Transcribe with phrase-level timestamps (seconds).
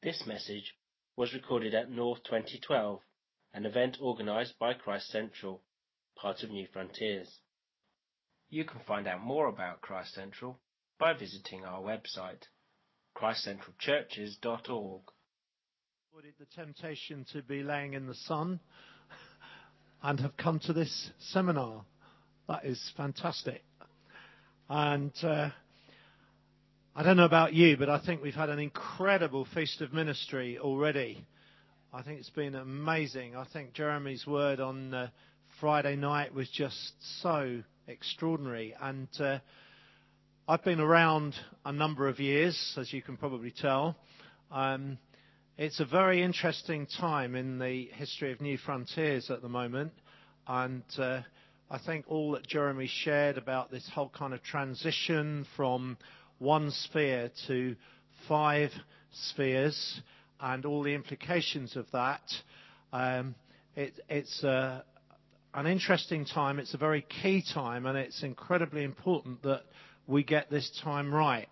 [0.00, 0.74] This message
[1.16, 3.00] was recorded at North 2012,
[3.52, 5.64] an event organized by Christ Central,
[6.14, 7.40] part of New Frontiers.
[8.48, 10.60] You can find out more about Christ Central
[11.00, 12.44] by visiting our website,
[13.16, 15.02] christcentralchurches.org.
[16.38, 18.60] the temptation to be laying in the sun
[20.04, 21.84] and have come to this seminar.
[22.46, 23.64] That is fantastic.
[24.68, 25.50] And uh,
[26.98, 30.58] I don't know about you, but I think we've had an incredible feast of ministry
[30.58, 31.24] already.
[31.94, 33.36] I think it's been amazing.
[33.36, 35.10] I think Jeremy's word on uh,
[35.60, 38.74] Friday night was just so extraordinary.
[38.82, 39.38] And uh,
[40.48, 43.94] I've been around a number of years, as you can probably tell.
[44.50, 44.98] Um,
[45.56, 49.92] it's a very interesting time in the history of New Frontiers at the moment.
[50.48, 51.20] And uh,
[51.70, 55.96] I think all that Jeremy shared about this whole kind of transition from
[56.38, 57.76] one sphere to
[58.28, 58.70] five
[59.12, 60.00] spheres
[60.40, 62.22] and all the implications of that,
[62.92, 63.34] um,
[63.74, 66.58] it, it's an interesting time.
[66.58, 69.62] It's a very key time, and it's incredibly important that
[70.06, 71.48] we get this time right.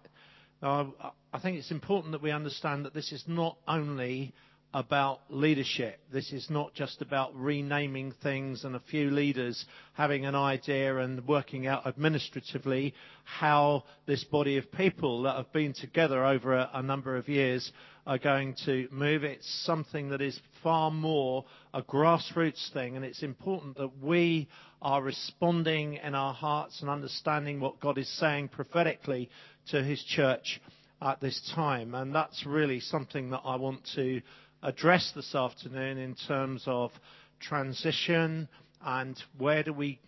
[0.62, 0.94] Now,
[1.32, 4.32] I think it's important that we understand that this is not only
[4.74, 5.98] about leadership.
[6.12, 9.64] This is not just about renaming things and a few leaders
[9.94, 12.92] having an idea and working out administratively
[13.24, 17.72] how this body of people that have been together over a, number of years
[18.06, 19.24] are going to move.
[19.24, 24.46] It's something that is far more a grassroots thing, and it's important that we
[24.82, 29.30] are responding in our hearts and understanding what God is saying prophetically
[29.70, 30.60] to His church
[31.02, 31.94] at this time.
[31.94, 34.20] And that's really something that I want to
[34.66, 36.90] address this afternoon in terms of
[37.38, 38.48] transition
[38.84, 40.00] and where do we,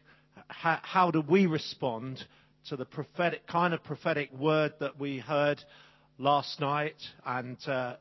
[0.48, 2.25] how, do we respond
[2.69, 5.62] to the prophetic kind of prophetic word that we heard
[6.19, 7.95] last night and uh,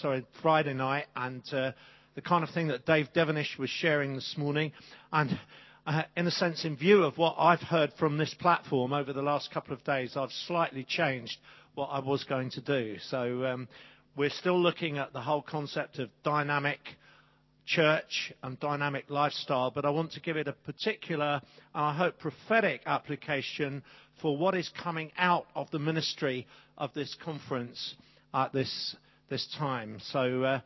[0.00, 1.72] sorry Friday night and uh,
[2.14, 4.70] the kind of thing that Dave Devenish was sharing this morning.
[5.12, 5.36] And
[5.88, 9.22] uh, in a sense in view of what I've heard from this platform over the
[9.22, 11.36] last couple of days I've slightly changed
[11.74, 12.96] what I was going to do.
[13.10, 13.68] So um,
[14.16, 16.80] we're still looking at the whole concept of dynamic
[17.66, 21.42] church and dynamic lifestyle, but I want to give it a particular,
[21.74, 23.82] and I hope prophetic application
[24.22, 26.46] for what is coming out of the ministry
[26.78, 27.94] of this conference
[28.32, 28.96] at this,
[29.28, 29.98] this time.
[30.12, 30.60] So, uh,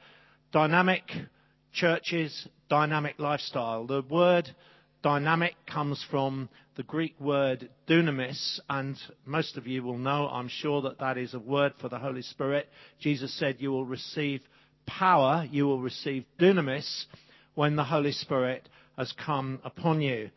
[0.53, 1.11] dynamic
[1.72, 3.87] churches, dynamic lifestyle.
[3.87, 4.49] The word
[5.03, 8.97] dynamic comes from the Greek word dunamis, and
[9.27, 12.22] most of you will know, I'm sure, that that is a word for the Holy
[12.22, 12.69] Spirit.
[13.00, 14.43] Jesus said, You will receive
[14.87, 17.05] power, you will receive dunamis
[17.55, 20.31] when the Holy Spirit has come upon you.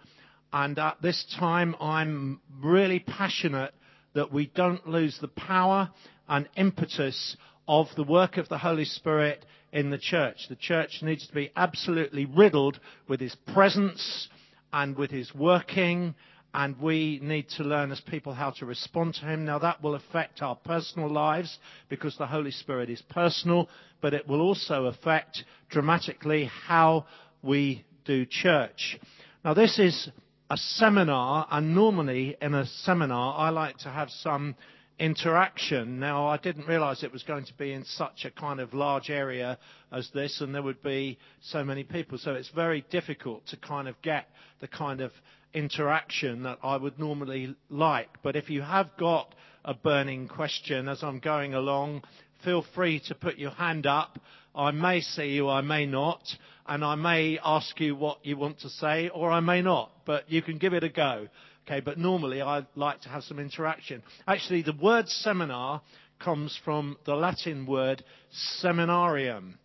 [0.52, 3.74] And at this time, I'm really passionate
[4.14, 5.90] that we don't lose the power
[6.28, 7.36] and impetus
[7.68, 10.48] of the work of the Holy Spirit in the church.
[10.50, 14.30] The church needs to be absolutely riddled with His presence
[14.74, 16.16] and with his working,
[16.54, 19.46] and we need to learn as people how to respond to him.
[19.46, 21.58] Now, that will affect our personal lives
[21.90, 23.70] because the Holy Spirit is personal,
[24.02, 27.06] but it will also affect dramatically how
[27.42, 29.00] we do church.
[29.46, 30.10] Now, this is
[30.50, 34.56] a seminar, and normally in a seminar, I like to have some
[35.00, 36.00] interaction.
[36.00, 39.10] Now, I didn't realize it was going to be in such a kind of large
[39.10, 39.58] area
[39.92, 42.18] as this, and there would be so many people.
[42.18, 44.28] So it's very difficult to kind of get
[44.62, 45.12] the kind of
[45.54, 48.10] interaction that I would normally like.
[48.24, 49.34] But if you have got
[49.66, 52.04] a burning question as I'm going along,
[52.44, 54.20] feel free to put your hand up.
[54.56, 56.22] I may see you, I may not,
[56.68, 60.30] and I may ask you what you want to say, or I may not, but
[60.30, 61.28] you can give it a go.
[61.66, 64.04] Okay, but normally I like to have some interaction.
[64.28, 65.82] Actually, the word seminar
[66.20, 68.04] comes from the Latin word
[68.62, 69.58] seminarium,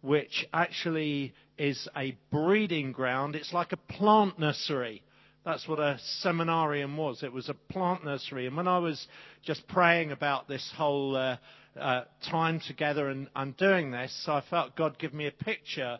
[0.00, 3.36] which actually is a breeding ground.
[3.36, 5.02] It's like a plant nursery.
[5.44, 7.22] That's what a seminarium was.
[7.22, 8.46] It was a plant nursery.
[8.46, 9.06] And when I was
[9.44, 11.36] just praying about this whole uh,
[11.78, 15.98] uh, time together and, and doing this, I felt God give me a picture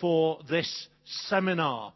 [0.00, 1.92] for this seminar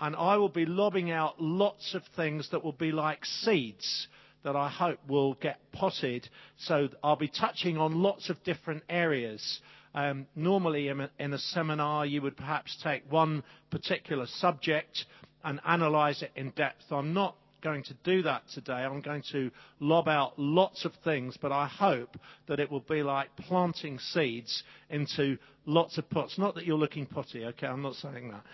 [0.00, 4.08] and I will be lobbing out lots of things that will be like seeds
[4.44, 6.28] that I hope will get potted.
[6.58, 9.60] So I'll be touching on lots of different areas.
[9.94, 15.04] Um, normally, in a, in a seminar, you would perhaps take one particular subject
[15.42, 16.84] and analyze it in depth.
[16.90, 18.72] I'm not going to do that today.
[18.72, 19.50] I'm going to
[19.80, 22.16] lob out lots of things, but I hope
[22.46, 26.38] that it will be like planting seeds into lots of pots.
[26.38, 27.66] Not that you're looking potty, okay?
[27.66, 28.44] I'm not saying that.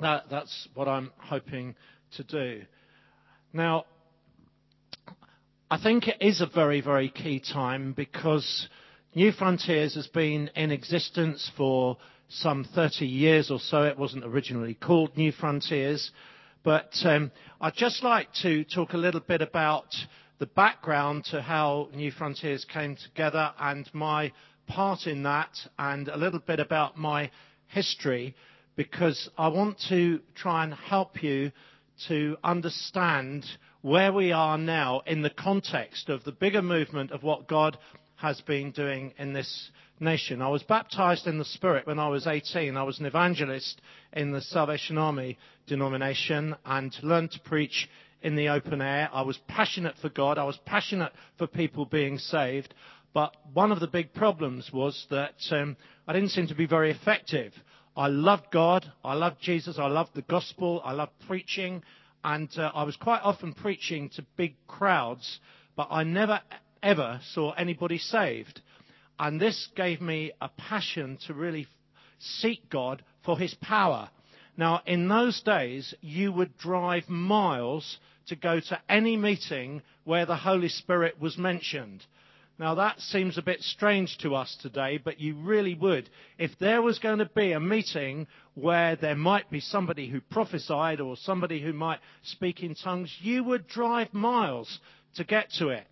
[0.00, 1.74] That, that's what I'm hoping
[2.16, 2.62] to do.
[3.52, 3.84] Now,
[5.70, 8.68] I think it is a very, very key time because
[9.14, 11.96] New Frontiers has been in existence for
[12.28, 13.82] some 30 years or so.
[13.82, 16.10] It wasn't originally called New Frontiers.
[16.62, 17.30] But um,
[17.60, 19.86] I'd just like to talk a little bit about
[20.38, 24.32] the background to how New Frontiers came together and my
[24.68, 27.30] part in that, and a little bit about my
[27.68, 28.34] history,
[28.78, 31.50] because I want to try and help you
[32.06, 33.44] to understand
[33.82, 37.76] where we are now in the context of the bigger movement of what God
[38.14, 40.40] has been doing in this nation.
[40.40, 42.76] I was baptized in the Spirit when I was 18.
[42.76, 43.80] I was an evangelist
[44.12, 47.88] in the Salvation Army denomination and learned to preach
[48.22, 49.10] in the open air.
[49.12, 50.38] I was passionate for God.
[50.38, 52.72] I was passionate for people being saved.
[53.12, 55.76] But one of the big problems was that um,
[56.06, 57.52] I didn't seem to be very effective.
[57.98, 58.86] I loved God.
[59.04, 59.76] I loved Jesus.
[59.76, 60.80] I loved the gospel.
[60.84, 61.82] I loved preaching.
[62.22, 65.40] And uh, I was quite often preaching to big crowds,
[65.76, 66.40] but I never
[66.80, 68.60] ever saw anybody saved.
[69.18, 71.66] And this gave me a passion to really
[72.20, 74.10] seek God for his power.
[74.56, 77.98] Now, in those days, you would drive miles
[78.28, 82.04] to go to any meeting where the Holy Spirit was mentioned.
[82.58, 86.10] Now, that seems a bit strange to us today, but you really would.
[86.38, 91.00] If there was going to be a meeting where there might be somebody who prophesied
[91.00, 94.80] or somebody who might speak in tongues, you would drive miles
[95.14, 95.86] to get to it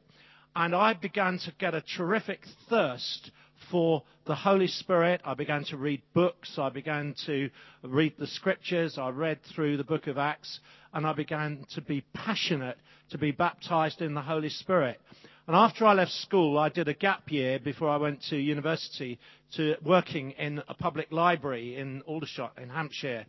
[0.57, 2.41] and I began to get a terrific
[2.71, 3.31] thirst
[3.71, 5.21] for the Holy Spirit.
[5.23, 6.59] I began to read books.
[6.59, 7.51] I began to
[7.83, 8.97] read the scriptures.
[8.97, 10.61] I read through the book of Acts
[10.95, 12.79] and I began to be passionate
[13.11, 14.99] to be baptized in the Holy Spirit.
[15.47, 19.17] And after I left school, I did a gap year before I went to university
[19.55, 23.25] to working in a public library in Aldershot in Hampshire.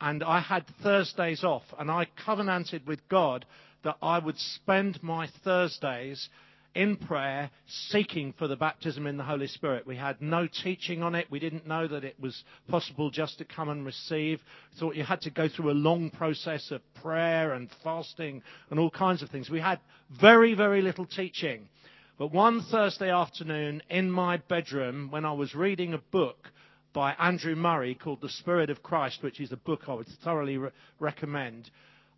[0.00, 3.44] And I had Thursdays off and I covenanted with God
[3.84, 6.30] that I would spend my Thursdays
[6.78, 9.84] in prayer, seeking for the baptism in the Holy Spirit.
[9.84, 11.26] We had no teaching on it.
[11.28, 14.40] We didn't know that it was possible just to come and receive.
[14.72, 18.78] We thought you had to go through a long process of prayer and fasting and
[18.78, 19.50] all kinds of things.
[19.50, 19.80] We had
[20.20, 21.68] very, very little teaching.
[22.16, 26.48] But one Thursday afternoon in my bedroom, when I was reading a book
[26.92, 30.58] by Andrew Murray called The Spirit of Christ, which is a book I would thoroughly
[30.58, 30.70] re-
[31.00, 31.70] recommend,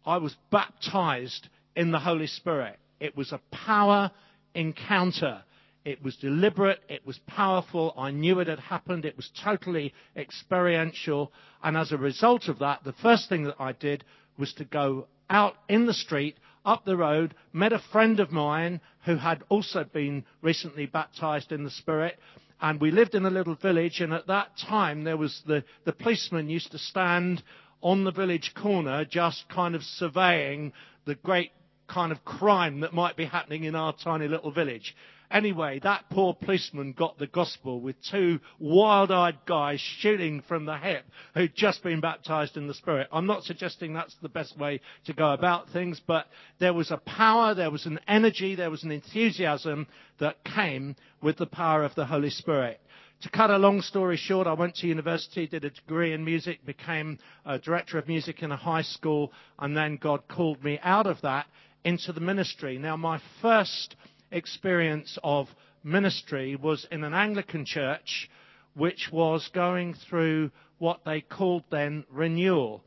[0.04, 2.78] I was baptized in the Holy Spirit.
[3.00, 4.10] It was a power
[4.54, 5.42] encounter.
[5.84, 11.32] It was deliberate, it was powerful, I knew it had happened, it was totally experiential,
[11.62, 14.04] and as a result of that, the first thing that I did
[14.36, 16.36] was to go out in the street,
[16.66, 21.64] up the road, met a friend of mine who had also been recently baptized in
[21.64, 22.18] the Spirit,
[22.60, 25.92] and we lived in a little village, and at that time there was the, the
[25.92, 27.42] policeman used to stand
[27.82, 30.72] on the village corner just kind of surveying
[31.06, 31.52] the great
[31.90, 34.94] kind of crime that might be happening in our tiny little village.
[35.30, 41.04] Anyway, that poor policeman got the gospel with two wild-eyed guys shooting from the hip
[41.34, 43.06] who'd just been baptized in the Spirit.
[43.12, 46.26] I'm not suggesting that's the best way to go about things, but
[46.58, 49.86] there was a power, there was an energy, there was an enthusiasm
[50.18, 52.80] that came with the power of the Holy Spirit.
[53.22, 56.64] To cut a long story short, I went to university, did a degree in music,
[56.64, 61.06] became a director of music in a high school, and then God called me out
[61.06, 61.46] of that
[61.84, 62.78] into the ministry.
[62.78, 63.96] Now, my first
[64.30, 65.48] experience of
[65.82, 68.28] ministry was in an Anglican church
[68.74, 72.82] which was going through what they called then renewal.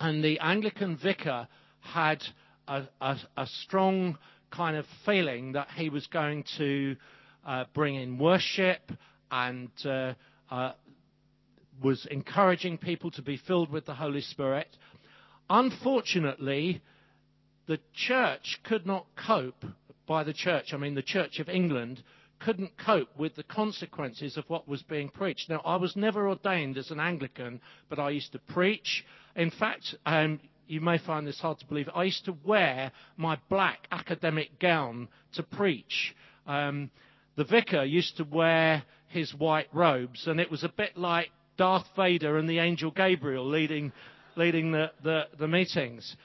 [0.00, 1.48] And the Anglican vicar
[1.80, 2.22] had
[2.68, 4.18] a, a, a strong
[4.50, 6.96] kind of feeling that he was going to
[7.46, 8.92] uh, bring in worship
[9.30, 10.14] and uh,
[10.50, 10.72] uh,
[11.82, 14.68] was encouraging people to be filled with the Holy Spirit.
[15.48, 16.82] Unfortunately,
[17.66, 19.64] the church could not cope,
[20.06, 22.02] by the church, I mean the Church of England,
[22.38, 25.48] couldn't cope with the consequences of what was being preached.
[25.48, 29.04] Now, I was never ordained as an Anglican, but I used to preach.
[29.34, 33.38] In fact, um, you may find this hard to believe, I used to wear my
[33.48, 36.14] black academic gown to preach.
[36.46, 36.90] Um,
[37.36, 41.86] the vicar used to wear his white robes, and it was a bit like Darth
[41.96, 43.92] Vader and the angel Gabriel leading,
[44.36, 46.16] leading the, the, the meetings.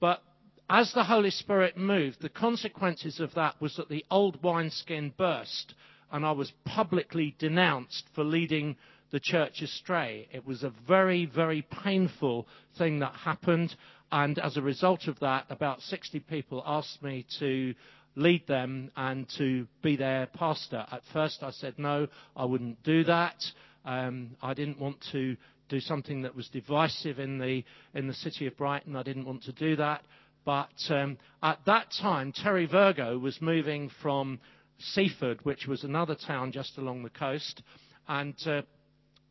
[0.00, 0.22] But
[0.70, 5.74] as the Holy Spirit moved, the consequences of that was that the old wineskin burst,
[6.12, 8.76] and I was publicly denounced for leading
[9.10, 10.28] the church astray.
[10.32, 12.46] It was a very, very painful
[12.78, 13.74] thing that happened,
[14.12, 17.74] and as a result of that, about 60 people asked me to
[18.14, 20.86] lead them and to be their pastor.
[20.92, 23.42] At first, I said no, I wouldn't do that.
[23.84, 25.36] Um, I didn't want to
[25.68, 28.94] do something that was divisive in the in the city of Brighton.
[28.94, 30.02] I didn't want to do that.
[30.44, 34.40] But um, at that time, Terry Virgo was moving from
[34.78, 37.62] Seaford, which was another town just along the coast.
[38.08, 38.62] And uh,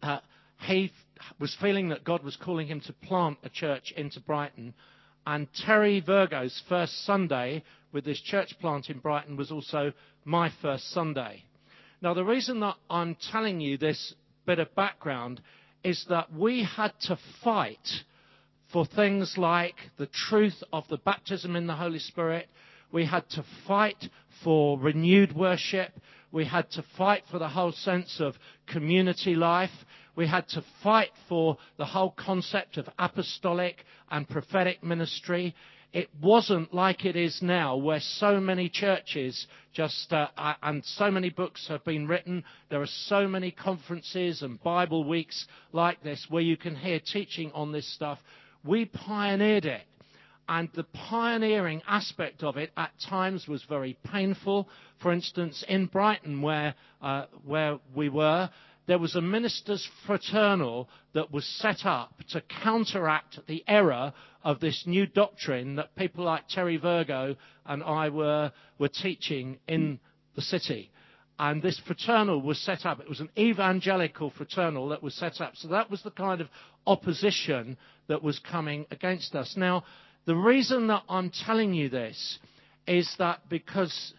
[0.01, 0.19] uh,
[0.61, 0.91] he
[1.39, 4.73] was feeling that God was calling him to plant a church into Brighton.
[5.25, 9.93] And Terry Virgo's first Sunday with this church plant in Brighton was also
[10.25, 11.43] my first Sunday.
[12.01, 14.13] Now, the reason that I'm telling you this
[14.45, 15.41] bit of background
[15.83, 18.03] is that we had to fight
[18.71, 22.47] for things like the truth of the baptism in the Holy Spirit.
[22.91, 24.09] We had to fight
[24.43, 25.91] for renewed worship.
[26.31, 28.35] We had to fight for the whole sense of
[28.67, 29.71] community life.
[30.15, 35.55] We had to fight for the whole concept of apostolic and prophetic ministry.
[35.91, 40.27] It wasn't like it is now, where so many churches just, uh,
[40.61, 42.43] and so many books have been written.
[42.69, 47.51] There are so many conferences and Bible weeks like this where you can hear teaching
[47.53, 48.19] on this stuff.
[48.63, 49.81] We pioneered it.
[50.47, 54.67] And the pioneering aspect of it at times was very painful.
[54.97, 56.73] For instance, in Brighton, where,
[57.03, 58.49] uh, where we were,
[58.87, 64.11] there was a minister's fraternal that was set up to counteract the error
[64.43, 67.35] of this new doctrine that people like Terry Virgo
[67.67, 69.99] and I were, were teaching in
[70.35, 70.89] the city.
[71.41, 72.99] And this fraternal was set up.
[72.99, 75.55] It was an evangelical fraternal that was set up.
[75.55, 76.49] So that was the kind of
[76.85, 77.77] opposition
[78.07, 79.55] that was coming against us.
[79.55, 79.85] Now,
[80.25, 82.39] the reason that I'm telling you this
[82.85, 84.13] is that because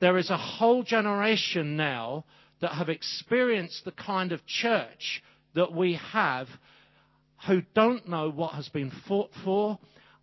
[0.00, 2.24] there is a whole generation now
[2.60, 5.22] that have experienced the kind of church
[5.54, 6.48] that we have
[7.46, 9.78] who don't know what has been fought for.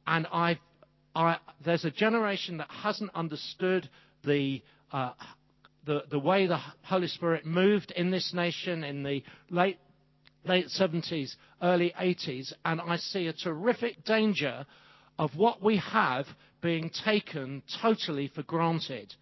[0.06, 0.60] And I,
[1.64, 3.90] there's a generation that hasn't understood
[4.26, 4.62] the,
[4.92, 5.12] uh,
[5.90, 9.80] the, the way the Holy Spirit moved in this nation in the late,
[10.46, 11.32] late 70s,
[11.64, 12.54] early 80s.
[12.64, 14.68] And I see a terrific danger
[15.18, 16.28] of what we have
[16.62, 19.16] being taken totally for granted.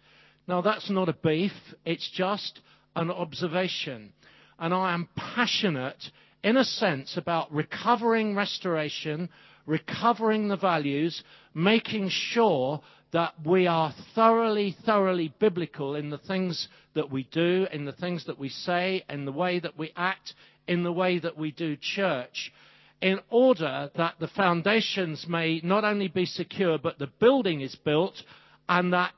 [0.46, 1.52] Now, that's not a beef,
[1.86, 2.60] it's just
[2.94, 4.12] an observation.
[4.58, 6.04] And I am passionate,
[6.44, 9.30] in a sense, about recovering restoration,
[9.64, 11.22] recovering the values,
[11.54, 17.84] making sure that we are thoroughly, thoroughly biblical in the things that we do, in
[17.84, 20.34] the things that we say, in the way that we act,
[20.66, 22.52] in the way that we do church,
[23.00, 28.22] in order that the foundations may not only be secure, but the building is built
[28.68, 29.14] and that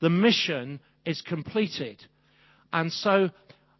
[0.00, 2.02] the mission is completed.
[2.72, 3.30] And so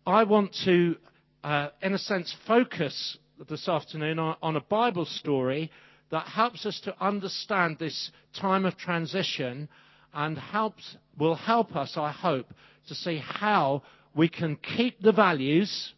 [0.06, 0.96] I want to,
[1.42, 5.70] uh, in a sense, focus this afternoon on, on a Bible story
[6.10, 9.68] that helps us to understand this time of transition
[10.14, 12.52] and helps, will help us, I hope,
[12.88, 13.82] to see how
[14.14, 15.92] we can keep the values,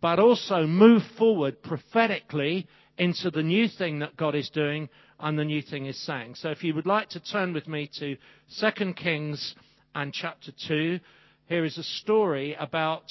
[0.00, 2.66] but also move forward prophetically
[2.98, 4.88] into the new thing that God is doing
[5.20, 6.34] and the new thing is saying.
[6.34, 8.16] So if you would like to turn with me to
[8.60, 9.54] 2 Kings
[9.94, 11.00] and chapter 2,
[11.46, 13.04] here is a story about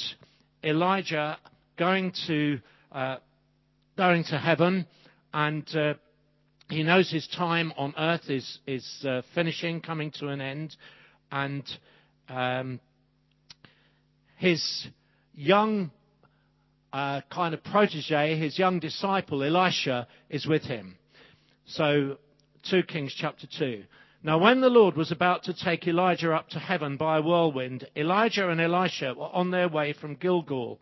[0.64, 1.38] Elijah
[1.78, 2.60] going to
[2.92, 3.18] uh,
[3.98, 4.86] going to heaven,
[5.34, 5.96] and uh,
[6.70, 10.76] he knows his time on earth is is uh, finishing, coming to an end,
[11.32, 11.64] and
[12.30, 12.80] um,
[14.36, 14.88] his
[15.34, 15.92] young
[16.92, 20.98] uh, kind of protege, his young disciple Elisha, is with him.
[21.66, 22.18] So,
[22.70, 23.84] 2 Kings chapter 2.
[24.24, 27.88] Now, when the Lord was about to take Elijah up to heaven by a whirlwind,
[27.96, 30.80] Elijah and Elisha were on their way from Gilgal.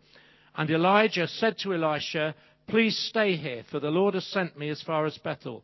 [0.56, 2.34] And Elijah said to Elisha,
[2.68, 5.64] Please stay here, for the Lord has sent me as far as Bethel.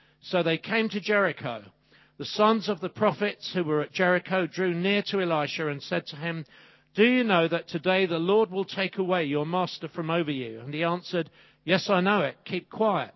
[0.21, 1.63] So they came to Jericho.
[2.17, 6.05] The sons of the prophets who were at Jericho drew near to Elisha and said
[6.07, 6.45] to him,
[6.93, 10.59] Do you know that today the Lord will take away your master from over you?
[10.59, 11.31] And he answered,
[11.63, 12.37] Yes, I know it.
[12.45, 13.15] Keep quiet.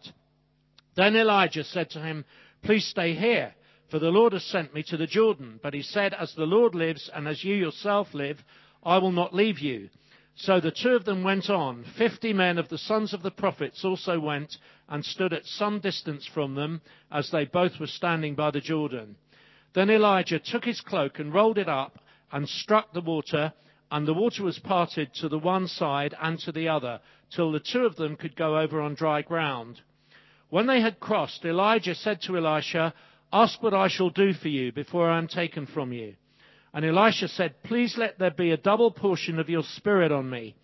[0.95, 2.25] Then Elijah said to him,
[2.63, 3.53] Please stay here,
[3.91, 5.59] for the Lord has sent me to the Jordan.
[5.61, 8.43] But he said, As the Lord lives, and as you yourself live,
[8.83, 9.89] I will not leave you.
[10.35, 11.85] So the two of them went on.
[11.97, 14.57] Fifty men of the sons of the prophets also went
[14.89, 19.15] and stood at some distance from them, as they both were standing by the Jordan.
[19.73, 21.99] Then Elijah took his cloak and rolled it up
[22.31, 23.53] and struck the water,
[23.91, 26.99] and the water was parted to the one side and to the other,
[27.29, 29.81] till the two of them could go over on dry ground.
[30.49, 32.93] When they had crossed, Elijah said to Elisha,
[33.31, 36.15] Ask what I shall do for you before I am taken from you.
[36.75, 40.55] And Elisha said, Please let there be a double portion of your spirit on me.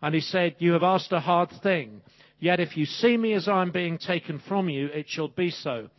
[0.00, 2.00] And he said, You have asked a hard thing.
[2.40, 5.50] Yet if you see me as I am being taken from you, it shall be
[5.50, 5.90] so.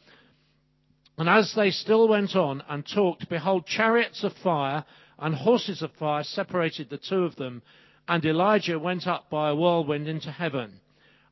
[1.19, 4.85] And as they still went on and talked, behold, chariots of fire
[5.19, 7.61] and horses of fire separated the two of them.
[8.07, 10.79] And Elijah went up by a whirlwind into heaven.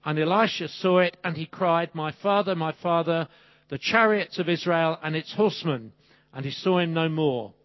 [0.05, 3.29] And Elisha saw it, and he cried, My father, my father,
[3.69, 5.93] the chariots of Israel and its horsemen.
[6.35, 7.55] And he saw him no more.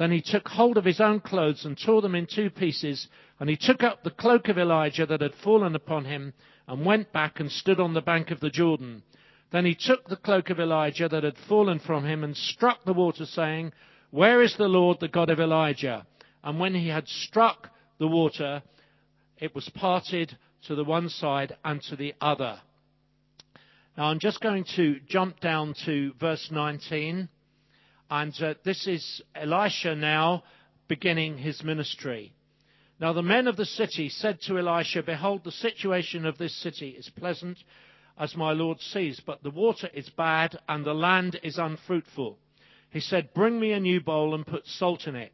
[0.00, 3.06] Then he took hold of his own clothes and tore them in two pieces.
[3.38, 6.32] And he took up the cloak of Elijah that had fallen upon him
[6.66, 9.02] and went back and stood on the bank of the Jordan.
[9.52, 12.94] Then he took the cloak of Elijah that had fallen from him and struck the
[12.94, 13.74] water, saying,
[14.10, 16.06] Where is the Lord, the God of Elijah?
[16.42, 18.62] And when he had struck the water,
[19.36, 20.34] it was parted
[20.66, 22.58] to the one side and to the other.
[23.98, 27.28] Now I'm just going to jump down to verse 19.
[28.10, 30.42] And uh, this is Elisha now
[30.88, 32.32] beginning his ministry.
[33.00, 36.90] Now the men of the city said to Elisha, Behold, the situation of this city
[36.90, 37.56] is pleasant,
[38.18, 42.36] as my Lord sees, but the water is bad and the land is unfruitful.
[42.90, 45.32] He said, Bring me a new bowl and put salt in it.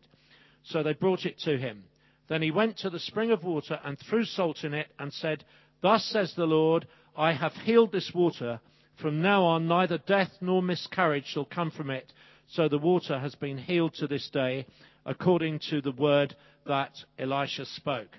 [0.62, 1.84] So they brought it to him.
[2.28, 5.44] Then he went to the spring of water and threw salt in it and said,
[5.80, 8.60] Thus says the Lord, I have healed this water.
[9.00, 12.12] From now on, neither death nor miscarriage shall come from it.
[12.48, 14.66] So the water has been healed to this day,
[15.04, 16.36] according to the word
[16.66, 18.10] that Elisha spoke.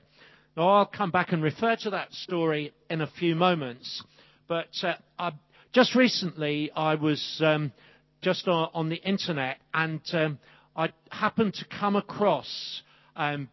[0.55, 4.03] Now, I'll come back and refer to that story in a few moments,
[4.47, 5.31] but uh, I,
[5.71, 7.71] just recently I was um,
[8.21, 10.39] just on, on, the internet and um,
[10.75, 12.81] I happened to come across
[13.15, 13.49] um,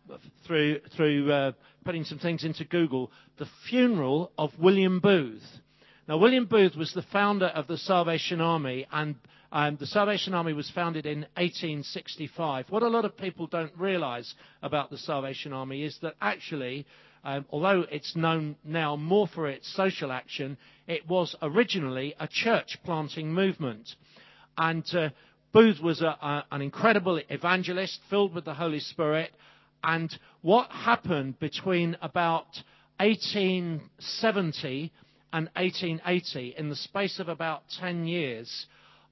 [0.47, 1.53] through through uh,
[1.85, 5.43] putting some things into Google the funeral of William Booth.
[6.09, 9.17] Now, William Booth was the founder of the Salvation Army and
[9.55, 12.67] the Salvation Army was founded in 1865.
[12.71, 16.87] What a lot of people don't realize about the Salvation Army is that actually,
[17.23, 20.57] um, although it's known now more for its social action,
[20.89, 23.95] it was originally a church planting movement.
[24.59, 25.11] And uh,
[25.53, 29.31] Booth was an incredible evangelist filled with the Holy Spirit.
[29.85, 32.49] And what happened between about
[32.99, 34.93] 1870
[35.33, 38.67] and 1880, in the space of about 10 years,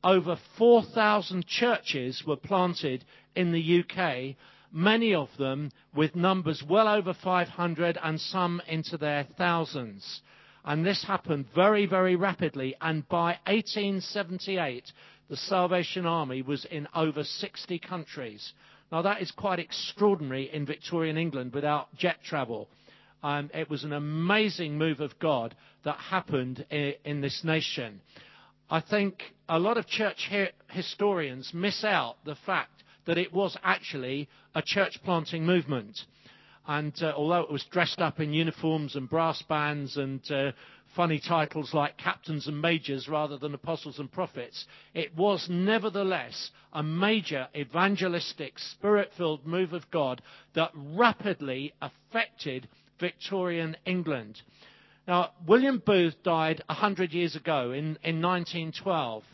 [0.05, 4.37] over 4,000 churches were planted in the UK,
[4.73, 10.23] many of them with numbers well over 500 and some into their thousands.
[10.65, 12.75] And this happened very, very rapidly.
[12.81, 14.85] And by 1878,
[15.29, 18.53] the Salvation Army was in over 60 countries.
[18.91, 22.69] Now, that is quite extraordinary in Victorian England without jet travel.
[23.23, 28.01] Um, it was an amazing move of God that happened in, in this nation.
[28.69, 30.31] I think a lot of church
[30.71, 36.01] historians miss out the fact that it was actually a church planting movement.
[36.67, 40.53] And uh, although it was dressed up in uniforms and brass bands and uh,
[40.97, 46.83] funny titles like captains and majors rather than apostles and prophets, it was nevertheless a
[46.83, 50.23] major evangelistic, spirit filled move of God
[50.55, 54.41] that rapidly affected Victorian England.
[55.07, 59.25] Now, William Booth died 100 years ago in, in 1912.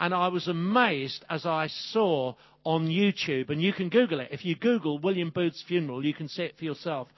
[0.00, 2.34] And I was amazed as I saw
[2.64, 4.28] on YouTube, and you can Google it.
[4.30, 7.08] If you Google William Booth's funeral, you can see it for yourself.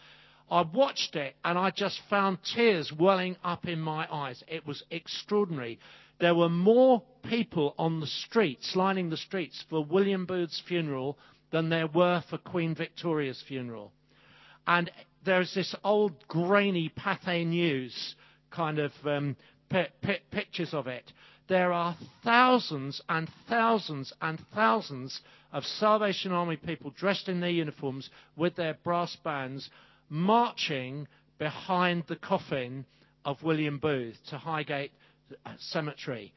[0.51, 4.43] I watched it and I just found tears welling up in my eyes.
[4.49, 5.79] It was extraordinary.
[6.19, 11.19] There were more people on the streets, lining the streets for William Booth's funeral
[11.53, 13.93] than there were for Queen Victoria's funeral.
[14.67, 14.91] And
[15.25, 18.17] there's this old grainy Pathé News
[18.51, 19.37] kind of um,
[20.31, 21.13] pictures of it.
[21.51, 25.21] There are thousands and thousands and thousands
[25.53, 29.69] of Salvation Army people dressed in their uniforms with their brass bands
[30.09, 31.09] marching
[31.41, 32.87] behind the coffin
[33.25, 34.93] of William Booth to Highgate
[35.45, 36.33] uh, Cemetery.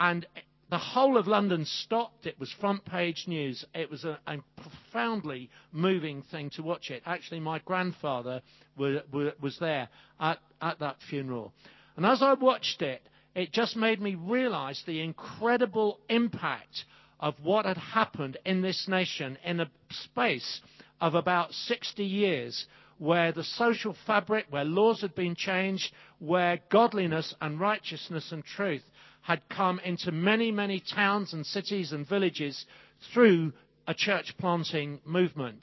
[0.00, 0.26] And
[0.68, 2.26] the whole of London stopped.
[2.26, 3.64] It was front page news.
[3.72, 7.04] It was a, a profoundly moving thing to watch it.
[7.06, 8.42] Actually, my grandfather
[8.76, 9.00] was,
[9.40, 11.52] was there at, at that funeral.
[11.96, 13.00] And as I watched it,
[13.36, 16.86] it just made me realize the incredible impact
[17.20, 20.62] of what had happened in this nation in a space
[21.02, 22.66] of about 60 years
[22.98, 28.82] where the social fabric, where laws had been changed, where godliness and righteousness and truth
[29.20, 32.64] had come into many, many towns and cities and villages
[33.12, 33.52] through
[33.86, 35.60] a church planting movement.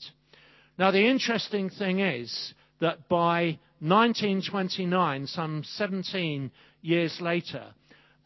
[0.77, 6.51] Now, the interesting thing is that by 1929, some 17
[6.83, 7.65] years later,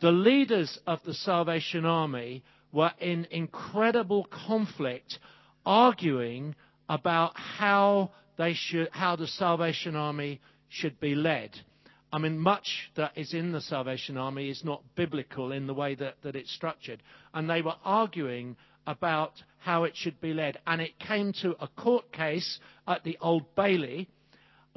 [0.02, 5.20] the leaders of the Salvation Army were in incredible conflict
[5.66, 6.56] arguing
[6.90, 11.52] about how they should, how the Salvation Army should be led.
[12.12, 15.96] I mean, much that is in the Salvation Army is not biblical in the way
[15.96, 17.02] that, that it's structured.
[17.34, 20.58] And they were arguing about how it should be led.
[20.66, 24.08] And it came to a court case at the Old Bailey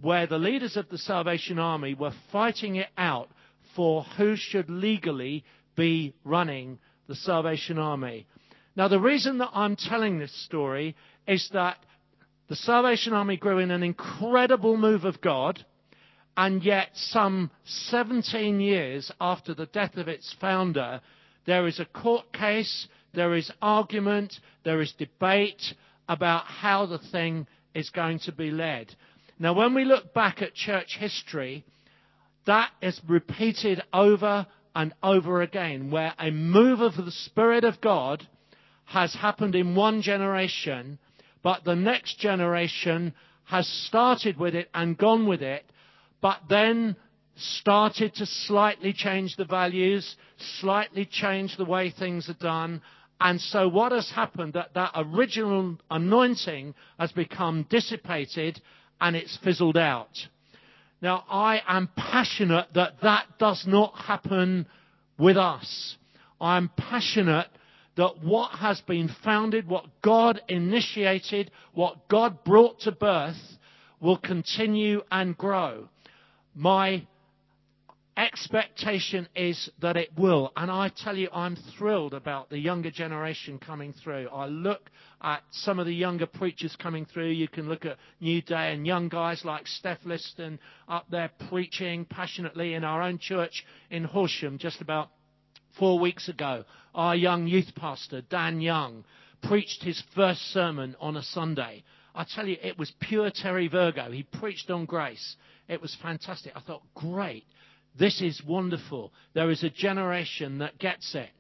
[0.03, 3.31] where the leaders of the Salvation Army were fighting it out
[3.75, 5.45] for who should legally
[5.77, 6.79] be running
[7.09, 8.27] the Salvation Army.
[8.77, 11.79] Now, the reason that I'm telling this story is that
[12.49, 15.65] the Salvation Army grew in an incredible move of God,
[16.37, 21.01] and yet, some 17 years after the death of its founder,
[21.47, 25.75] there is a court case, there is argument, there is debate
[26.09, 28.95] about how the thing is going to be led.
[29.39, 31.65] Now, when we look back at church history,
[32.51, 38.27] that is repeated over and over again, where a move of the Spirit of God
[38.87, 40.99] has happened in one generation,
[41.45, 45.65] but the next generation has started with it and gone with it,
[46.21, 46.97] but then
[47.37, 50.17] started to slightly change the values,
[50.61, 52.83] slightly change the way things are done.
[53.21, 58.61] And so what has happened that that original anointing has become dissipated
[59.01, 60.27] and it's fizzled out.
[61.03, 64.67] Now I am passionate that that does not happen
[65.19, 65.97] with us.
[66.41, 67.49] I'm passionate
[67.97, 73.37] that what has been founded, what God initiated, what God brought to birth
[74.01, 75.89] will continue and grow.
[76.55, 77.07] My
[78.17, 80.53] expectation is that it will.
[80.57, 84.29] And I tell you, I'm thrilled about the younger generation coming through.
[84.29, 84.91] I look
[85.23, 87.31] at some of the younger preachers coming through.
[87.31, 92.05] You can look at New Day and young guys like Steph Liston up there preaching
[92.05, 95.11] passionately in our own church in Horsham just about
[95.79, 96.65] four weeks ago.
[96.95, 99.05] Our young youth pastor, Dan Young,
[99.43, 101.85] preached his first sermon on a Sunday.
[102.15, 104.11] I tell you, it was pure Terry Virgo.
[104.11, 105.37] He preached on grace.
[105.69, 106.53] It was fantastic.
[106.57, 107.45] I thought, great.
[107.99, 109.13] This is wonderful.
[109.35, 111.31] There is a generation that gets it.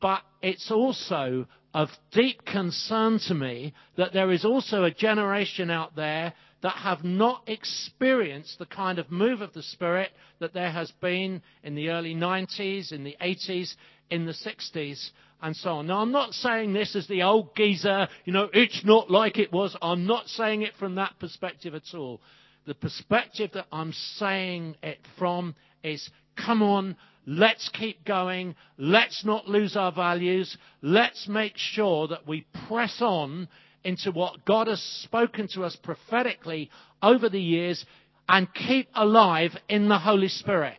[0.00, 5.96] But it's also of deep concern to me that there is also a generation out
[5.96, 10.90] there that have not experienced the kind of move of the Spirit that there has
[11.00, 13.74] been in the early 90s, in the 80s,
[14.10, 15.88] in the 60s, and so on.
[15.88, 19.52] Now, I'm not saying this as the old geezer, you know, it's not like it
[19.52, 19.76] was.
[19.82, 22.20] I'm not saying it from that perspective at all.
[22.64, 26.96] The perspective that I'm saying it from is come on,
[27.26, 33.48] let's keep going, let's not lose our values, let's make sure that we press on
[33.84, 36.70] into what God has spoken to us prophetically
[37.02, 37.84] over the years
[38.28, 40.76] and keep alive in the Holy Spirit.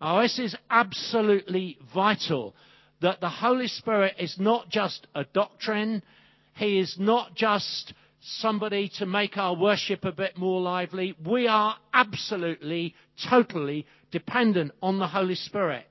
[0.00, 2.54] Now, this is absolutely vital
[3.02, 6.02] that the Holy Spirit is not just a doctrine,
[6.54, 7.92] He is not just
[8.24, 11.14] somebody to make our worship a bit more lively.
[11.24, 12.94] We are absolutely,
[13.28, 15.86] totally dependent on the Holy Spirit.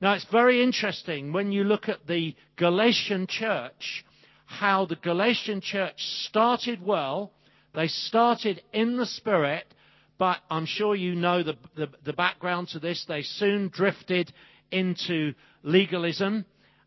[0.00, 4.04] Now, it's very interesting when you look at the Galatian church,
[4.46, 7.32] how the Galatian church started well.
[7.74, 9.64] They started in the Spirit,
[10.16, 13.04] but I'm sure you know the, the, the background to this.
[13.08, 14.32] They soon drifted
[14.70, 15.34] into
[15.64, 16.44] legalism.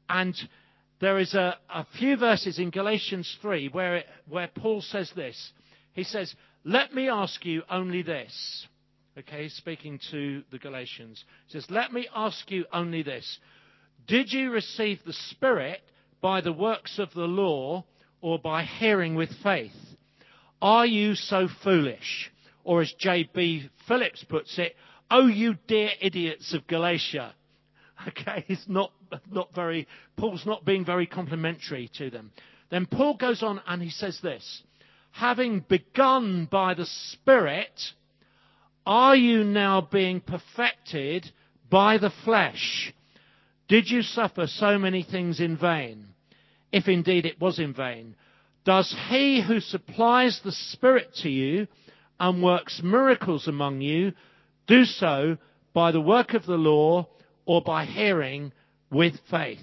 [0.10, 0.36] And
[1.00, 5.52] there is a, a few verses in Galatians 3 where, it, where Paul says this.
[5.94, 6.34] He says,
[6.64, 8.68] Let me ask you only this.
[9.18, 11.24] Okay, speaking to the Galatians.
[11.48, 13.40] He says, Let me ask you only this.
[14.08, 15.82] Did you receive the Spirit
[16.22, 17.84] by the works of the law
[18.22, 19.72] or by hearing with faith?
[20.62, 22.32] Are you so foolish?
[22.64, 23.70] Or as J.B.
[23.88, 24.76] Phillips puts it,
[25.10, 27.34] Oh, you dear idiots of Galatia.
[28.08, 28.92] Okay, it's not,
[29.32, 32.32] not very, Paul's not being very complimentary to them.
[32.70, 34.64] Then Paul goes on and he says this,
[35.12, 37.94] having begun by the Spirit,
[38.86, 41.32] are you now being perfected
[41.70, 42.94] by the flesh?
[43.68, 46.08] Did you suffer so many things in vain?
[46.72, 48.16] If indeed it was in vain.
[48.66, 51.68] Does he who supplies the Spirit to you
[52.20, 54.14] and works miracles among you
[54.68, 55.38] do so
[55.74, 57.08] by the work of the law
[57.46, 58.52] or by hearing
[58.92, 59.60] with faith?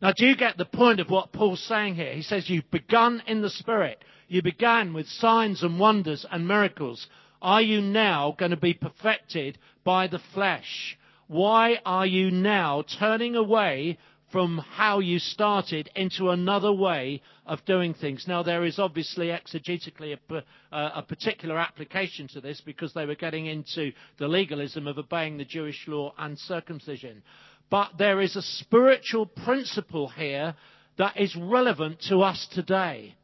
[0.00, 2.12] Now, do you get the point of what Paul's saying here?
[2.12, 4.04] He says you've begun in the Spirit.
[4.28, 7.06] You began with signs and wonders and miracles.
[7.42, 10.96] Are you now going to be perfected by the flesh?
[11.26, 13.98] Why are you now turning away
[14.30, 18.26] from how you started into another way of doing things.
[18.28, 20.34] Now, there is obviously exegetically a,
[20.70, 25.38] uh, a, particular application to this because they were getting into the legalism of obeying
[25.38, 27.22] the Jewish law and circumcision.
[27.70, 30.54] But there is a spiritual principle here
[30.96, 33.14] that is relevant to us today?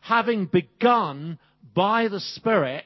[0.00, 1.38] Having begun
[1.74, 2.84] by the Spirit,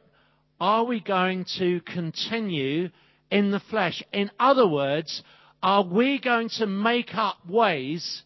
[0.60, 2.90] are we going to continue
[3.30, 4.02] in the flesh?
[4.12, 5.22] In other words,
[5.62, 8.22] are we going to make up ways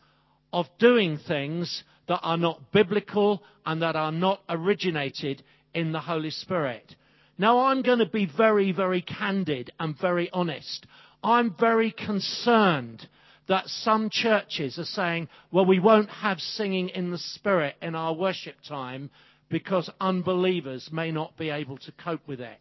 [0.53, 5.43] of doing things that are not biblical and that are not originated
[5.75, 6.97] in the Holy Spirit?
[7.37, 10.87] Now I'm going to be very, very candid and very honest.
[11.23, 13.07] I'm very concerned
[13.49, 18.13] that some churches are saying, well, we won't have singing in the Spirit in our
[18.13, 19.11] worship time
[19.49, 22.59] because unbelievers may not be able to cope with it.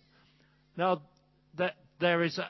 [0.77, 1.01] Now,
[1.57, 2.49] that there is a,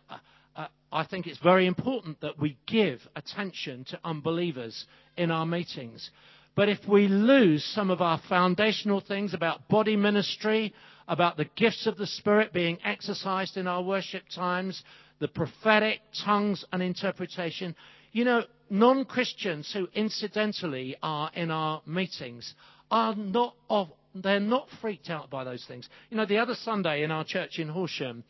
[0.55, 4.85] a, I think it's very important that we give attention to unbelievers
[5.17, 6.09] in our meetings.
[6.55, 10.73] But if we lose some of our foundational things about body ministry,
[11.07, 14.83] about the gifts of the Spirit being exercised in our worship times,
[15.19, 17.75] the prophetic, tongues, and interpretation,
[18.11, 22.53] you know, non Christians who incidentally are in our meetings
[22.89, 25.87] are not of, they're not freaked out by those things.
[26.09, 28.23] You know, the other Sunday in our church in Horsham,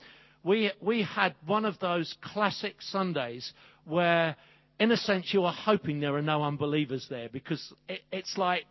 [0.44, 3.54] we, we had one of those classic Sundays
[3.86, 4.36] where,
[4.80, 8.66] in a sense, you are hoping there are no unbelievers there because it, it's like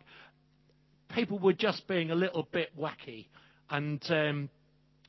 [1.15, 3.27] people were just being a little bit wacky.
[3.71, 4.49] And um,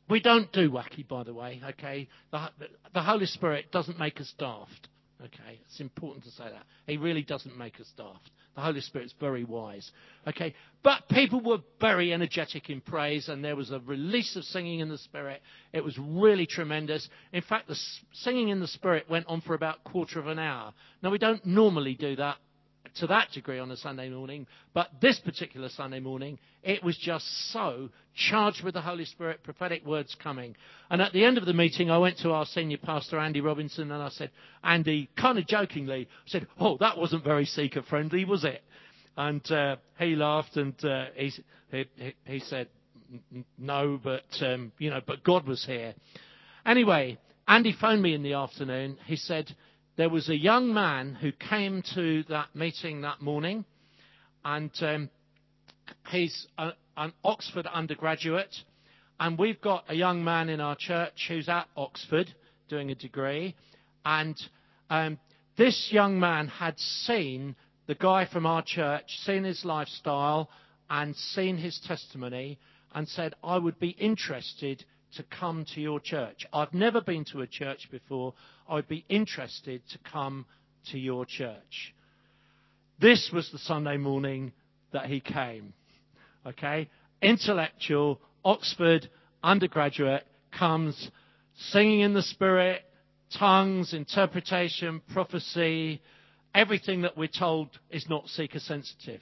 [0.10, 2.08] we don't do wacky, by the way, okay?
[2.32, 2.50] The,
[2.94, 4.88] the Holy Spirit doesn't make us daft.
[5.20, 6.64] Okay, it's important to say that.
[6.86, 8.30] He really doesn't make us daft.
[8.56, 9.92] The Holy Spirit's very wise.
[10.28, 14.80] Okay, but people were very energetic in praise, and there was a release of singing
[14.80, 15.42] in the Spirit.
[15.74, 17.10] It was really tremendous.
[17.34, 17.80] In fact, the
[18.14, 20.74] singing in the Spirit went on for about a quarter of an hour.
[21.02, 22.38] Now, we don't normally do that
[23.00, 27.26] to that degree on a Sunday morning, but this particular Sunday morning, it was just
[27.52, 30.56] so charged with the Holy Spirit, prophetic words coming.
[30.90, 33.92] And at the end of the meeting, I went to our senior pastor, Andy Robinson,
[33.92, 34.32] and I said,
[34.64, 38.62] Andy, kind of jokingly, said, Oh, that wasn't very seeker friendly, was it?
[39.16, 41.32] And uh, he laughed and uh, he,
[41.72, 42.68] he, he, said,
[43.58, 45.96] No, but, um, you know, but God was here.
[46.66, 48.98] Anyway, Andy phoned me in the afternoon.
[49.06, 49.56] He said,
[49.98, 53.66] there was a young man who came to that meeting that morning,
[54.46, 55.10] and um,
[56.10, 58.56] he's a, an Oxford undergraduate.
[59.20, 62.28] And we've got a young man in our church who's at Oxford
[62.70, 63.56] doing a degree.
[64.06, 64.38] And
[64.92, 65.18] um,
[65.58, 67.56] this young man had seen
[67.88, 70.52] the guy from our church, seen his lifestyle,
[70.92, 72.60] and seen his testimony,
[72.94, 76.46] and said, I would be interested to come to your church.
[76.52, 78.34] I've never been to a church before.
[78.70, 80.46] I'd be interested to come
[80.92, 81.94] to your church.
[83.00, 84.52] This was the Sunday morning
[84.92, 85.74] that he came.
[86.46, 86.90] Okay?
[87.22, 89.10] Intellectual, Oxford
[89.44, 90.26] undergraduate
[90.58, 91.12] comes
[91.56, 92.82] singing in the Spirit,
[93.38, 96.02] tongues, interpretation, prophecy,
[96.54, 99.22] everything that we're told is not seeker sensitive.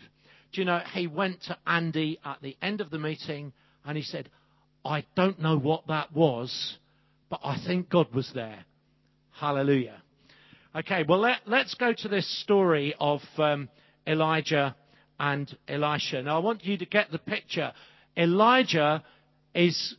[0.54, 3.52] Do you know, he went to Andy at the end of the meeting
[3.86, 4.30] and he said,
[4.86, 6.78] I don't know what that was,
[7.30, 8.64] but I think God was there.
[9.32, 10.02] Hallelujah.
[10.76, 13.68] Okay, well, let, us go to this story of um,
[14.06, 14.76] Elijah
[15.20, 16.22] and Elisha.
[16.22, 17.74] Now, I want you to get the picture.
[18.16, 19.04] Elijah
[19.56, 19.96] is,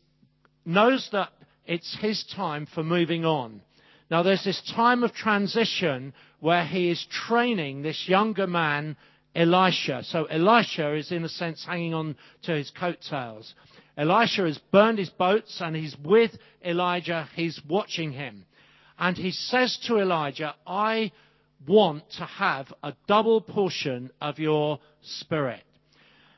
[0.64, 1.30] knows that
[1.66, 3.62] it's his time for moving on.
[4.10, 8.96] Now, there's this time of transition where he is training this younger man,
[9.34, 10.04] Elisha.
[10.04, 13.52] So, Elisha is, in a sense, hanging on to his coattails.
[13.96, 16.32] Elisha has burned his boats and he's with
[16.64, 17.28] Elijah.
[17.34, 18.44] He's watching him.
[18.98, 21.12] And he says to Elijah, I
[21.66, 25.62] want to have a double portion of your spirit.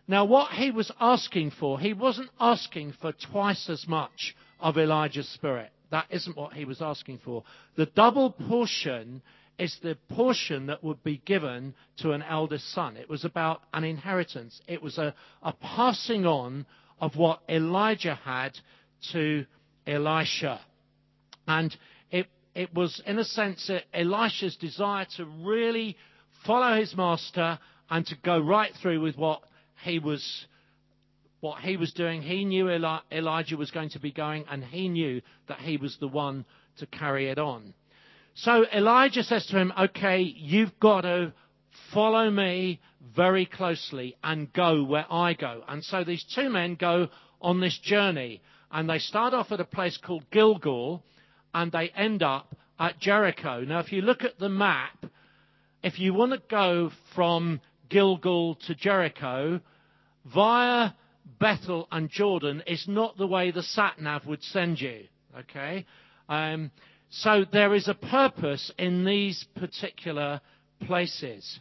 [0.07, 5.29] Now, what he was asking for, he wasn't asking for twice as much of Elijah's
[5.29, 5.71] spirit.
[5.91, 7.45] That isn't what he was asking for.
[7.77, 9.23] The double portion
[9.59, 12.97] is the portion that would be given to an eldest son.
[12.97, 14.61] It was about an inheritance.
[14.67, 16.65] It was a, a passing on
[17.01, 18.59] of what Elijah had
[19.13, 19.47] to
[19.87, 20.61] Elisha.
[21.47, 21.75] And
[22.11, 25.97] it, it was, in a sense, Elisha's desire to really
[26.45, 27.59] follow his master
[27.91, 29.43] and to go right through with what
[29.83, 30.47] he was
[31.41, 32.21] what he was doing.
[32.21, 35.97] He knew Eli- Elijah was going to be going, and he knew that he was
[36.01, 36.45] the one
[36.79, 37.75] to carry it on.
[38.35, 41.33] So Elijah says to him, Okay, you've got to
[41.93, 42.81] follow me
[43.15, 45.63] very closely and go where I go.
[45.69, 47.09] And so these two men go
[47.41, 48.43] on this journey.
[48.71, 51.03] And they start off at a place called Gilgal
[51.55, 53.61] and they end up at Jericho.
[53.61, 55.07] Now, if you look at the map,
[55.83, 59.61] if you want to go from Gilgal to Jericho
[60.27, 60.91] via
[61.41, 65.05] Bethel and Jordan is not the way the sat nav would send you.
[65.39, 65.87] Okay?
[66.29, 66.71] Um,
[67.11, 70.41] so there is a purpose in these particular
[70.87, 71.61] places.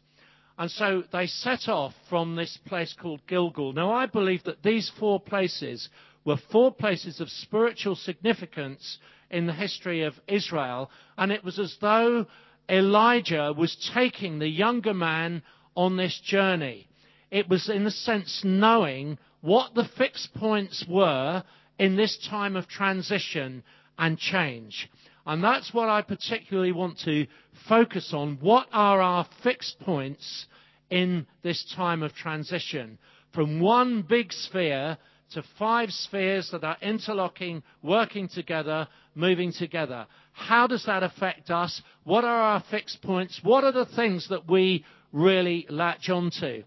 [0.57, 3.73] And so they set off from this place called Gilgal.
[3.73, 5.89] Now I believe that these four places
[6.25, 8.97] were four places of spiritual significance
[9.29, 10.89] in the history of Israel.
[11.17, 12.25] And it was as though
[12.69, 15.43] Elijah was taking the younger man
[15.75, 16.87] on this journey.
[17.29, 21.43] It was in a sense knowing what the fixed points were
[21.77, 23.63] in this time of transition
[23.97, 24.89] and change.
[25.27, 27.27] And that's what I particularly want to
[27.67, 28.37] focus on.
[28.39, 30.45] What are our fixed points
[30.89, 32.97] in this time of transition?
[33.33, 34.97] From one big sphere
[35.33, 40.07] to five spheres that are interlocking, working together, moving together.
[40.31, 41.81] How does that affect us?
[42.05, 43.41] What are our fixed points?
[43.43, 46.63] What are the things that we really latch onto?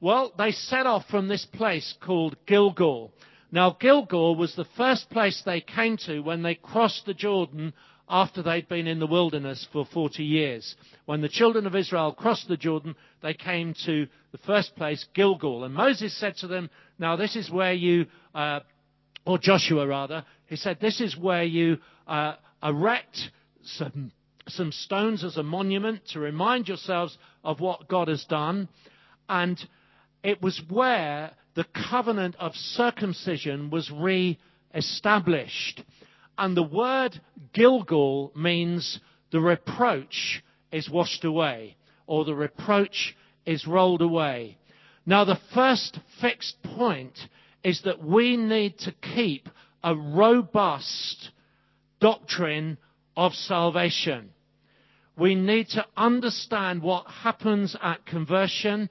[0.00, 3.12] Well, they set off from this place called Gilgal.
[3.54, 7.72] Now, Gilgal was the first place they came to when they crossed the Jordan
[8.08, 10.74] after they'd been in the wilderness for 40 years.
[11.06, 15.62] When the children of Israel crossed the Jordan, they came to the first place, Gilgal.
[15.62, 18.58] And Moses said to them, Now, this is where you, uh,
[19.24, 23.16] or Joshua rather, he said, This is where you uh, erect
[23.62, 24.10] some,
[24.48, 28.68] some stones as a monument to remind yourselves of what God has done.
[29.28, 29.64] And
[30.24, 35.82] it was where the covenant of circumcision was re-established.
[36.36, 37.20] And the word
[37.52, 38.98] Gilgal means
[39.30, 44.58] the reproach is washed away, or the reproach is rolled away.
[45.06, 47.18] Now the first fixed point
[47.62, 49.48] is that we need to keep
[49.82, 51.30] a robust
[52.00, 52.78] doctrine
[53.16, 54.30] of salvation.
[55.16, 58.90] We need to understand what happens at conversion.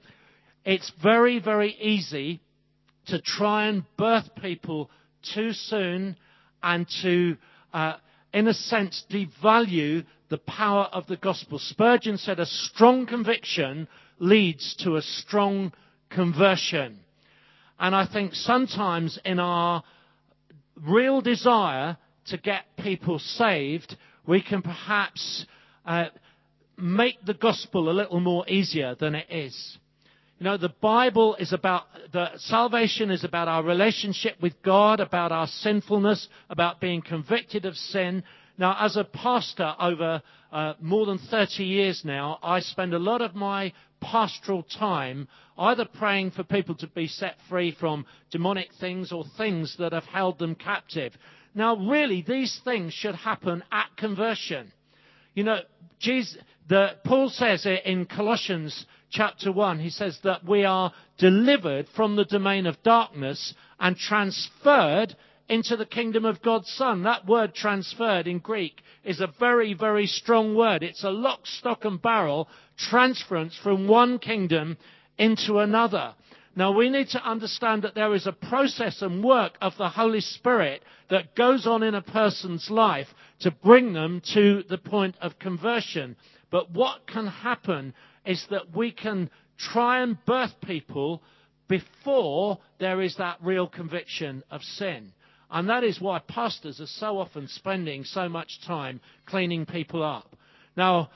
[0.64, 2.40] It's very, very easy
[3.06, 4.90] to try and birth people
[5.34, 6.16] too soon
[6.62, 7.36] and to,
[7.72, 7.94] uh,
[8.32, 11.58] in a sense, devalue the power of the gospel.
[11.58, 13.88] Spurgeon said a strong conviction
[14.18, 15.72] leads to a strong
[16.10, 17.00] conversion.
[17.78, 19.82] And I think sometimes in our
[20.76, 25.44] real desire to get people saved, we can perhaps
[25.84, 26.06] uh,
[26.78, 29.78] make the gospel a little more easier than it is.
[30.44, 35.46] Know, the Bible is about, the salvation is about our relationship with God, about our
[35.46, 38.22] sinfulness, about being convicted of sin.
[38.58, 40.20] Now, as a pastor over
[40.52, 45.86] uh, more than 30 years now, I spend a lot of my pastoral time either
[45.86, 50.38] praying for people to be set free from demonic things or things that have held
[50.38, 51.14] them captive.
[51.54, 54.74] Now, really, these things should happen at conversion.
[55.32, 55.60] You know,
[56.00, 56.36] Jesus,
[56.68, 62.16] the, Paul says it in Colossians chapter 1, he says that we are delivered from
[62.16, 65.14] the domain of darkness and transferred
[65.48, 67.02] into the kingdom of God's Son.
[67.02, 70.82] That word transferred in Greek is a very, very strong word.
[70.82, 72.48] It's a lock, stock and barrel
[72.78, 74.78] transference from one kingdom
[75.18, 76.14] into another.
[76.56, 80.20] Now we need to understand that there is a process and work of the Holy
[80.20, 83.08] Spirit that goes on in a person's life
[83.40, 86.16] to bring them to the point of conversion.
[86.54, 91.20] But what can happen is that we can try and birth people
[91.66, 95.10] before there is that real conviction of sin.
[95.50, 100.36] And that is why pastors are so often spending so much time cleaning people up.
[100.76, 101.10] Now,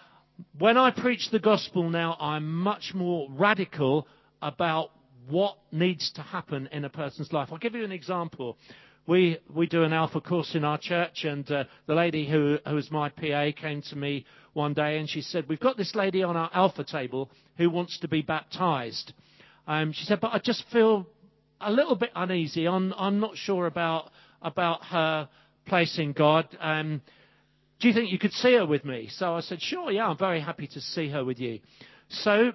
[0.58, 4.08] when I preach the gospel now, I'm much more radical
[4.42, 4.90] about
[5.28, 7.50] what needs to happen in a person's life.
[7.52, 8.58] I'll give you an example.
[9.08, 12.90] We, we do an alpha course in our church, and uh, the lady who, was
[12.90, 16.36] my PA came to me one day and she said, We've got this lady on
[16.36, 19.14] our alpha table who wants to be baptized.
[19.66, 21.06] Um, she said, But I just feel
[21.58, 22.68] a little bit uneasy.
[22.68, 24.10] I'm, I'm not sure about,
[24.42, 25.30] about her
[25.64, 26.46] place in God.
[26.60, 27.00] Um,
[27.80, 29.08] do you think you could see her with me?
[29.10, 31.60] So I said, Sure, yeah, I'm very happy to see her with you.
[32.10, 32.52] So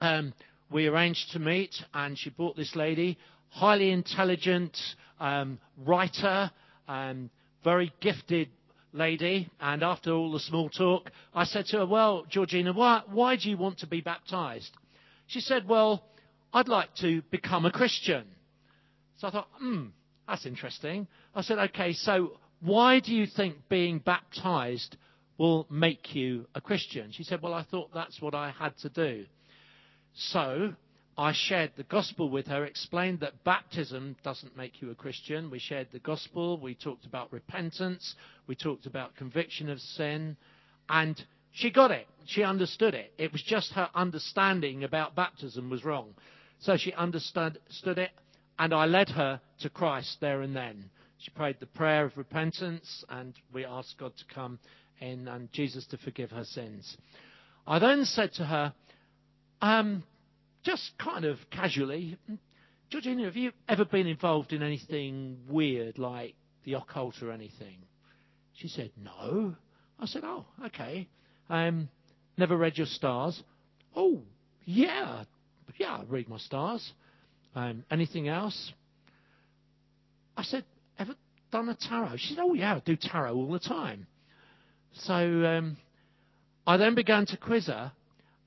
[0.00, 0.34] um,
[0.72, 3.16] we arranged to meet, and she brought this lady,
[3.50, 4.76] highly intelligent
[5.20, 6.50] um, writer,
[6.86, 7.30] um,
[7.64, 8.48] very gifted
[8.92, 13.36] lady, and after all the small talk, I said to her, Well, Georgina, why, why
[13.36, 14.70] do you want to be baptized?
[15.26, 16.02] She said, Well,
[16.52, 18.24] I'd like to become a Christian.
[19.18, 19.86] So I thought, Hmm,
[20.26, 21.06] that's interesting.
[21.34, 24.96] I said, Okay, so why do you think being baptized
[25.36, 27.12] will make you a Christian?
[27.12, 29.26] She said, Well, I thought that's what I had to do.
[30.14, 30.74] So
[31.18, 35.50] I shared the gospel with her, explained that baptism doesn't make you a Christian.
[35.50, 36.60] We shared the gospel.
[36.60, 38.14] We talked about repentance.
[38.46, 40.36] We talked about conviction of sin.
[40.88, 42.06] And she got it.
[42.26, 43.12] She understood it.
[43.18, 46.14] It was just her understanding about baptism was wrong.
[46.60, 48.10] So she understood it,
[48.56, 50.88] and I led her to Christ there and then.
[51.18, 54.60] She prayed the prayer of repentance, and we asked God to come
[55.00, 56.96] in and Jesus to forgive her sins.
[57.66, 58.72] I then said to her,
[59.60, 60.04] um,
[60.68, 62.18] just kind of casually,
[62.90, 67.78] Georgina, have you ever been involved in anything weird like the occult or anything?
[68.52, 69.54] She said, No.
[69.98, 71.08] I said, Oh, okay.
[71.48, 71.88] Um,
[72.36, 73.42] never read your stars?
[73.96, 74.20] Oh,
[74.66, 75.24] yeah.
[75.78, 76.92] Yeah, I read my stars.
[77.54, 78.72] Um, anything else?
[80.36, 80.64] I said,
[80.98, 81.14] Ever
[81.50, 82.16] done a tarot?
[82.18, 84.06] She said, Oh, yeah, I do tarot all the time.
[84.92, 85.78] So um,
[86.66, 87.92] I then began to quiz her,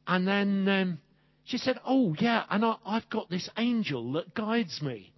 [0.05, 0.99] and then um,
[1.45, 5.13] she said, Oh, yeah, and I, I've got this angel that guides me.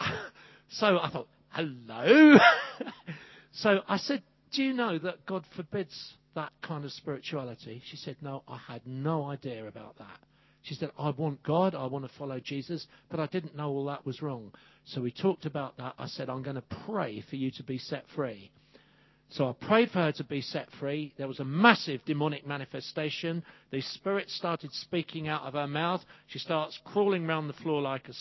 [0.70, 2.38] so I thought, Hello?
[3.52, 7.82] so I said, Do you know that God forbids that kind of spirituality?
[7.84, 10.18] She said, No, I had no idea about that.
[10.62, 13.86] She said, I want God, I want to follow Jesus, but I didn't know all
[13.86, 14.52] that was wrong.
[14.84, 15.94] So we talked about that.
[15.98, 18.50] I said, I'm going to pray for you to be set free.
[19.32, 21.14] So I prayed for her to be set free.
[21.16, 23.44] There was a massive demonic manifestation.
[23.70, 26.04] The spirit started speaking out of her mouth.
[26.26, 28.12] She starts crawling around the floor like a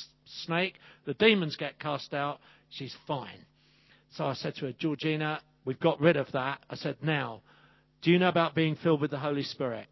[0.43, 0.75] snake.
[1.05, 2.39] The demons get cast out.
[2.69, 3.45] She's fine.
[4.11, 6.59] So I said to her, Georgina, we've got rid of that.
[6.69, 7.41] I said, now,
[8.03, 9.87] do you know about being filled with the Holy Spirit?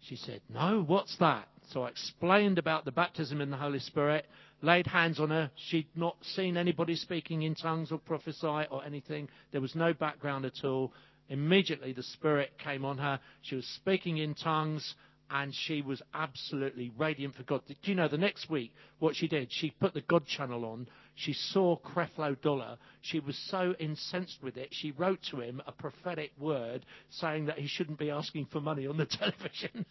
[0.00, 1.48] She said, no, what's that?
[1.72, 4.26] So I explained about the baptism in the Holy Spirit,
[4.62, 5.50] laid hands on her.
[5.68, 9.28] She'd not seen anybody speaking in tongues or prophesy or anything.
[9.50, 10.92] There was no background at all.
[11.28, 13.20] Immediately the Spirit came on her.
[13.42, 14.94] She was speaking in tongues
[15.30, 17.62] and she was absolutely radiant for God.
[17.66, 19.48] Do you know the next week what she did?
[19.50, 20.86] She put the God channel on.
[21.14, 22.76] She saw Creflo Dollar.
[23.00, 24.68] She was so incensed with it.
[24.72, 28.86] She wrote to him a prophetic word saying that he shouldn't be asking for money
[28.86, 29.86] on the television.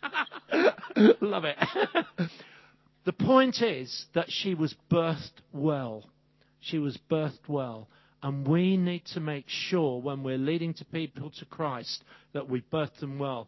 [1.21, 1.57] Love it.
[3.03, 6.03] the point is that she was birthed well.
[6.59, 7.87] She was birthed well.
[8.23, 12.61] And we need to make sure when we're leading to people to Christ that we
[12.61, 13.47] birth them well.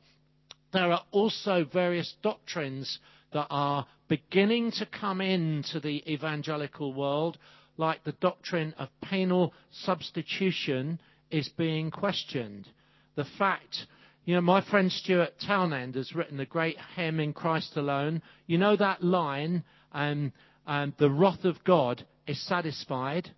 [0.71, 2.97] There are also various doctrines
[3.33, 7.37] that are beginning to come into the evangelical world,
[7.77, 10.99] like the doctrine of penal substitution
[11.29, 12.67] is being questioned.
[13.15, 13.85] The fact,
[14.25, 18.21] you know, my friend Stuart Townend has written the great hymn in Christ alone.
[18.47, 20.31] You know that line, um,
[20.65, 23.29] um, the wrath of God is satisfied.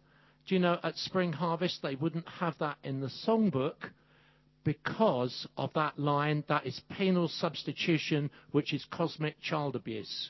[0.47, 3.89] Do you know at Spring Harvest they wouldn't have that in the songbook
[4.63, 6.43] because of that line.
[6.49, 10.29] That is penal substitution, which is cosmic child abuse.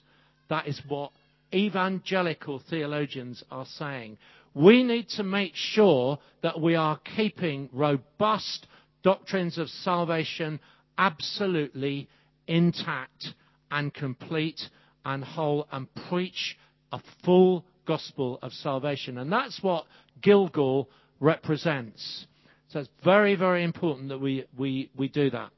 [0.50, 1.12] That is what
[1.54, 4.18] evangelical theologians are saying.
[4.54, 8.68] We need to make sure that we are keeping robust
[9.06, 10.60] doctrines of salvation
[10.98, 12.10] absolutely
[12.48, 13.28] intact
[13.70, 14.60] and complete
[15.06, 16.58] and whole and preach
[16.92, 19.20] a full gospel of salvation.
[19.20, 19.86] And that's what
[20.24, 20.90] Gilgal
[21.20, 22.26] represents.
[22.70, 25.52] So it's very, very important that we, we, we do that.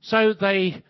[0.00, 0.82] So they,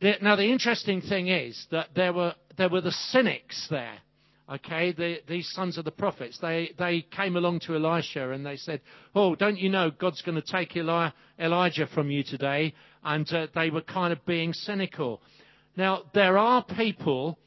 [0.00, 3.98] they, now the interesting thing is that there were, there were the cynics there.
[4.46, 8.56] Okay, the, these sons of the prophets, they, they came along to Elisha and they
[8.56, 8.82] said,
[9.14, 12.74] Oh, don't you know God's going to take Eli, Elijah from you today?
[13.02, 15.22] And uh, they were kind of being cynical.
[15.76, 17.38] Now, there are people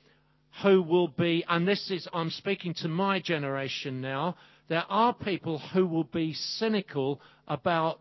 [0.64, 4.36] who will be, and this is, I'm speaking to my generation now,
[4.68, 8.00] there are people who will be cynical about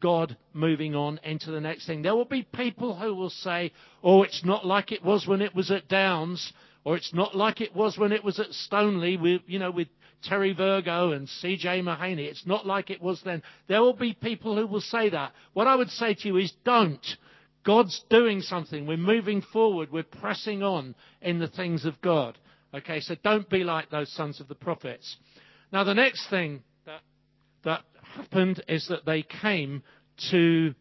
[0.00, 2.02] God moving on into the next thing.
[2.02, 3.72] There will be people who will say,
[4.02, 6.52] oh, it's not like it was when it was at Downs,
[6.84, 9.88] or it's not like it was when it was at Stoneleigh with, you know, with
[10.22, 12.26] Terry Virgo and CJ Mahaney.
[12.26, 13.42] It's not like it was then.
[13.68, 15.32] There will be people who will say that.
[15.52, 17.04] What I would say to you is don't.
[17.64, 18.86] God's doing something.
[18.86, 19.90] We're moving forward.
[19.92, 22.38] We're pressing on in the things of God.
[22.74, 25.16] Okay, so don't be like those sons of the prophets.
[25.72, 27.00] Now, the next thing that,
[27.64, 27.82] that
[28.14, 29.82] happened is that they came
[30.30, 30.74] to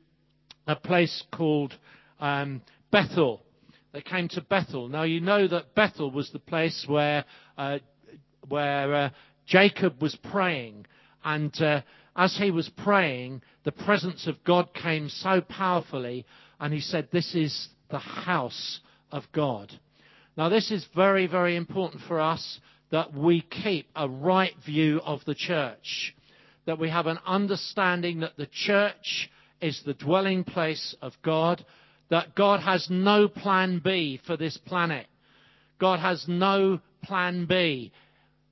[0.68, 1.74] a place called
[2.20, 3.42] um, Bethel.
[3.92, 4.88] They came to Bethel.
[4.88, 7.26] Now, you know that Bethel was the place where,
[7.58, 7.80] uh,
[8.48, 9.10] where uh,
[9.48, 10.86] Jacob was praying.
[11.24, 11.82] And uh,
[12.16, 16.26] as he was praying, the presence of God came so powerfully,
[16.60, 18.80] and he said, This is the house
[19.12, 19.72] of God.
[20.38, 22.60] Now, this is very, very important for us
[22.92, 26.16] that we keep a right view of the church,
[26.66, 29.30] that we have an understanding that the church
[29.62, 31.66] is the dwelling place of God,
[32.10, 35.08] that God has no plan B for this planet.
[35.80, 37.92] God has no plan B.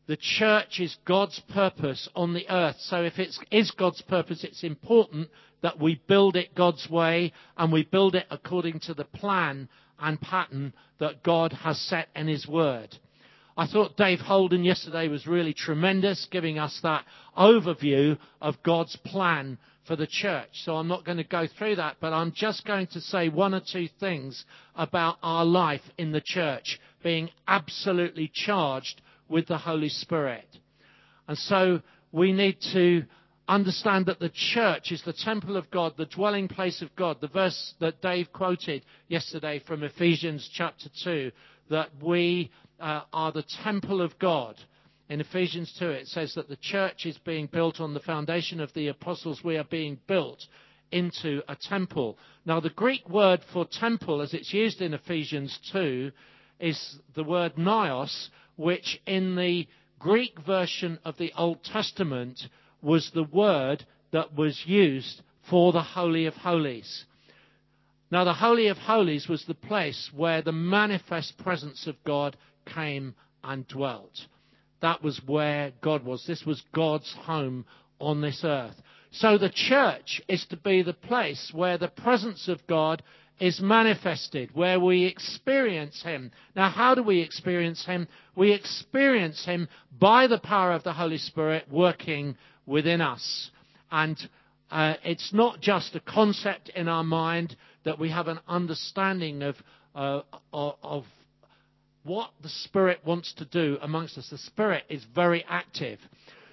[0.08, 2.78] The church is God's purpose on the earth.
[2.80, 5.30] So if it is God's purpose, it's important
[5.62, 9.68] that we build it God's way and we build it according to the plan
[9.99, 12.95] and pattern that God has set in His Word.
[13.58, 17.05] I thought Dave Holden yesterday was really tremendous, giving us that
[17.36, 20.49] overview of God's plan for the church.
[20.53, 23.55] So I'm not going to go through that, but I'm just going to say one
[23.55, 29.89] or two things about our life in the church being absolutely charged with the Holy
[29.89, 30.47] Spirit.
[31.27, 31.81] And so
[32.11, 33.03] we need to
[33.47, 37.17] understand that the church is the temple of God, the dwelling place of God.
[37.21, 41.31] The verse that Dave quoted yesterday from Ephesians chapter 2,
[41.69, 44.55] that we uh, are the temple of God.
[45.10, 48.74] In Ephesians 2, it says that the church is being built on the foundation of
[48.74, 49.41] the apostles.
[49.43, 50.45] We are being built
[50.91, 52.18] into a temple.
[52.45, 56.12] Now, the Greek word for temple, as it's used in Ephesians 2,
[56.60, 59.68] is the word naos, which in the
[59.99, 62.41] Greek version of the Old Testament
[62.82, 67.05] was the word that was used for the Holy of Holies.
[68.12, 72.36] Now, the Holy of Holies was the place where the manifest presence of God
[72.66, 74.28] came and dwelt.
[74.82, 76.25] That was where God was.
[76.25, 77.65] This was God's home
[77.99, 78.75] on this earth.
[79.11, 83.01] So the church is to be the place where the presence of God
[83.39, 86.32] is manifested, where we experience Him.
[86.55, 88.07] Now, how do we experience Him?
[88.36, 89.67] We experience Him
[89.99, 93.51] by the power of the Holy Spirit working within us.
[93.91, 94.17] And
[94.71, 97.55] uh, it's not just a concept in our mind
[97.86, 99.55] that we have an understanding of,
[99.95, 100.21] uh,
[100.51, 101.05] of
[102.08, 104.30] what the Spirit wants to do amongst us.
[104.30, 105.99] The Spirit is very active.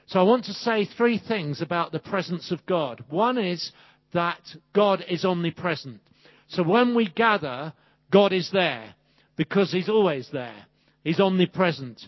[0.07, 3.03] So I want to say three things about the presence of God.
[3.09, 3.73] One is
[4.13, 4.41] that
[4.75, 6.01] God is omnipresent.
[6.49, 7.73] So when we gather,
[8.11, 8.95] God is there
[9.37, 10.67] because He's always there.
[11.03, 12.03] He's omnipresent.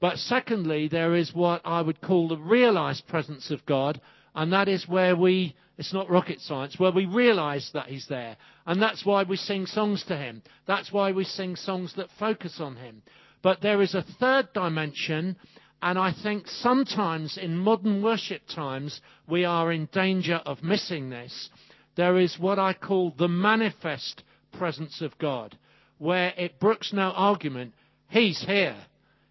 [0.00, 4.00] But secondly, there is what I would call the realized presence of God,
[4.38, 8.36] and that is where we, it's not rocket science, where we realize that He's there.
[8.66, 10.42] And that's why we sing songs to Him.
[10.64, 13.02] That's why we sing songs that focus on Him.
[13.42, 15.34] But there is a third dimension,
[15.82, 21.50] and I think sometimes in modern worship times we are in danger of missing this.
[21.96, 24.22] There is what I call the manifest
[24.56, 25.58] presence of God,
[25.98, 27.74] where it brooks no argument.
[28.08, 28.76] He's here.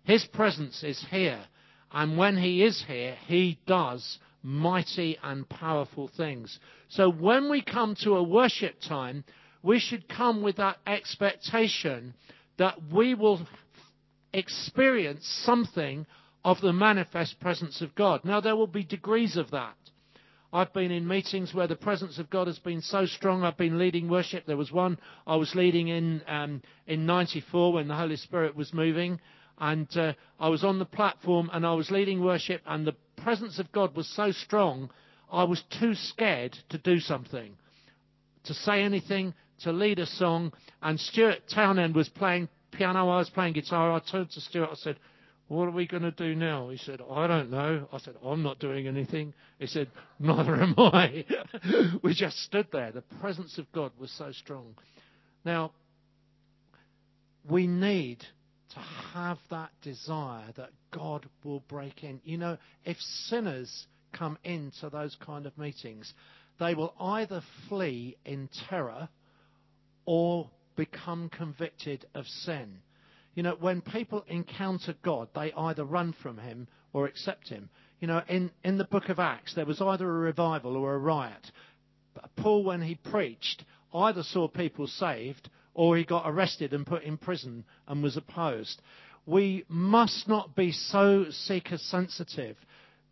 [0.03, 1.45] His presence is here.
[1.93, 6.59] And when He is here, He does mighty and powerful things.
[6.89, 9.23] So when we come to a worship time,
[9.63, 12.13] we should come with that expectation
[12.57, 13.41] that we will
[14.33, 16.05] experience something
[16.43, 18.23] of the manifest presence of God.
[18.23, 19.75] Now, there will be degrees of that.
[20.53, 23.43] I've been in meetings where the presence of God has been so strong.
[23.43, 24.45] I've been leading worship.
[24.45, 28.73] There was one I was leading in um, in '94 when the Holy Spirit was
[28.73, 29.19] moving,
[29.59, 33.59] and uh, I was on the platform and I was leading worship, and the presence
[33.59, 34.89] of God was so strong,
[35.31, 37.57] I was too scared to do something,
[38.45, 39.33] to say anything,
[39.63, 40.53] to lead a song.
[40.81, 43.91] And Stuart Townend was playing piano, I was playing guitar.
[43.91, 44.97] I turned to Stuart, I said,
[45.47, 46.69] what are we going to do now?
[46.69, 47.87] He said, I don't know.
[47.93, 49.33] I said, I'm not doing anything.
[49.59, 49.89] He said,
[50.19, 51.23] Neither am I.
[52.03, 52.91] we just stood there.
[52.91, 54.75] The presence of God was so strong.
[55.45, 55.71] Now,
[57.49, 58.25] we need
[58.73, 58.79] to
[59.13, 62.19] have that desire that God will break in.
[62.23, 66.13] You know, if sinners come into those kind of meetings,
[66.59, 69.09] they will either flee in terror
[70.05, 72.79] or become convicted of sin.
[73.35, 77.69] You know, when people encounter God, they either run from him or accept him.
[77.99, 80.99] You know, in, in the book of Acts, there was either a revival or a
[80.99, 81.51] riot.
[82.15, 83.63] But Paul, when he preached,
[83.93, 88.81] either saw people saved or he got arrested and put in prison and was opposed.
[89.27, 92.57] We must not be so seeker sensitive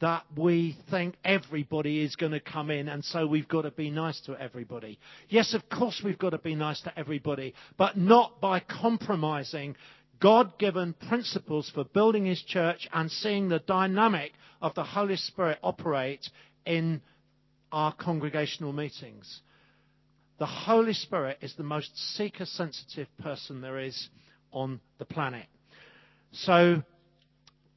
[0.02, 3.92] that we think everybody is going to come in and so we've got to be
[3.92, 5.00] nice to everybody.
[5.30, 9.76] Yes, of course we've got to be nice to everybody, but not by compromising
[10.20, 15.60] God given principles for building His church and seeing the dynamic of the Holy Spirit
[15.62, 16.28] operate
[16.66, 17.02] in
[17.72, 19.42] our congregational meetings.
[20.38, 24.10] The Holy Spirit is the most seeker sensitive person there is
[24.52, 25.46] on the planet.
[26.32, 26.84] So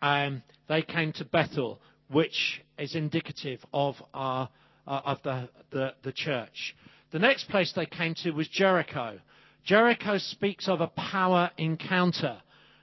[0.02, 1.80] um, they came to Bethel,
[2.10, 4.48] which is indicative of, our,
[4.88, 6.74] uh, of the, the, the church.
[7.12, 9.20] The next place they came to was Jericho.
[9.64, 12.38] Jericho speaks of a power encounter.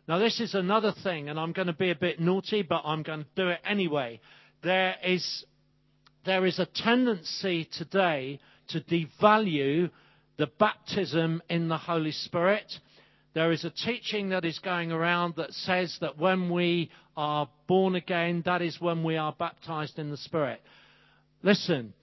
[0.08, 3.04] Now, this is another thing, and I'm going to be a bit naughty, but I'm
[3.04, 4.22] going to do it anyway.
[4.64, 5.46] There is,
[6.26, 8.40] there is a tendency today
[8.70, 9.90] to devalue
[10.38, 12.72] the baptism in the Holy Spirit.
[13.34, 17.96] There is a teaching that is going around that says that when we are born
[17.96, 20.62] again, that is when we are baptized in the Spirit.
[21.44, 21.94] Listen,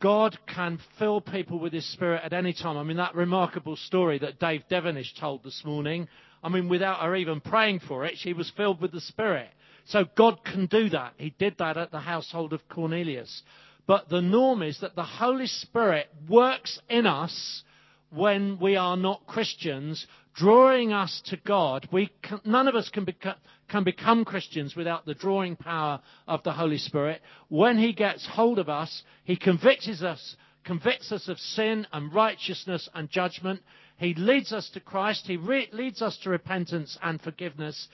[0.00, 2.76] God can fill people with His Spirit at any time.
[2.76, 6.08] I mean, that remarkable story that Dave Devenish told this morning,
[6.42, 9.48] I mean, without her even praying for it, she was filled with the Spirit.
[9.86, 11.14] So God can do that.
[11.18, 13.42] He did that at the household of Cornelius.
[13.86, 17.62] But the norm is that the Holy Spirit works in us
[18.10, 21.88] when we are not Christians, drawing us to God.
[21.90, 23.36] We can, none of us can, beca-
[23.68, 27.22] can become Christians without the drawing power of the Holy Spirit.
[27.48, 32.88] When He gets hold of us, He convicts us, convicts us of sin and righteousness
[32.94, 33.62] and judgment.
[33.96, 35.26] He leads us to Christ.
[35.26, 37.88] He re- leads us to repentance and forgiveness.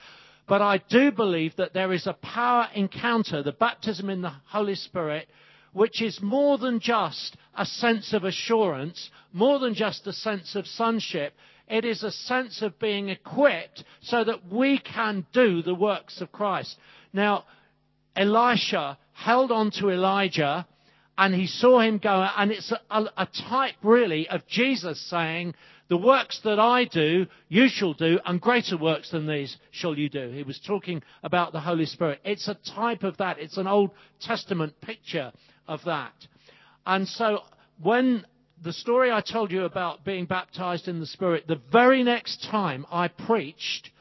[0.47, 4.75] But I do believe that there is a power encounter, the baptism in the Holy
[4.75, 5.29] Spirit,
[5.73, 10.65] which is more than just a sense of assurance, more than just a sense of
[10.67, 11.33] sonship.
[11.67, 16.31] It is a sense of being equipped so that we can do the works of
[16.31, 16.77] Christ.
[17.13, 17.45] Now,
[18.15, 20.65] Elisha held on to Elijah
[21.17, 25.53] and he saw him go, and it's a, a, type really of Jesus saying,
[25.89, 30.07] the works that I do, you shall do, and greater works than these shall you
[30.07, 30.29] do.
[30.29, 32.21] He was talking about the Holy Spirit.
[32.23, 33.37] It's a type of that.
[33.39, 33.91] It's an Old
[34.21, 35.33] Testament picture
[35.69, 36.13] of that.
[36.85, 37.43] And so
[37.81, 38.25] when
[38.61, 42.85] the story I told you about being baptized in the Spirit, the very next time
[42.91, 43.91] I preached,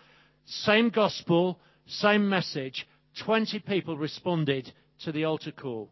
[0.46, 2.88] same gospel, same message,
[3.24, 4.72] 20 people responded
[5.04, 5.90] to the altar call.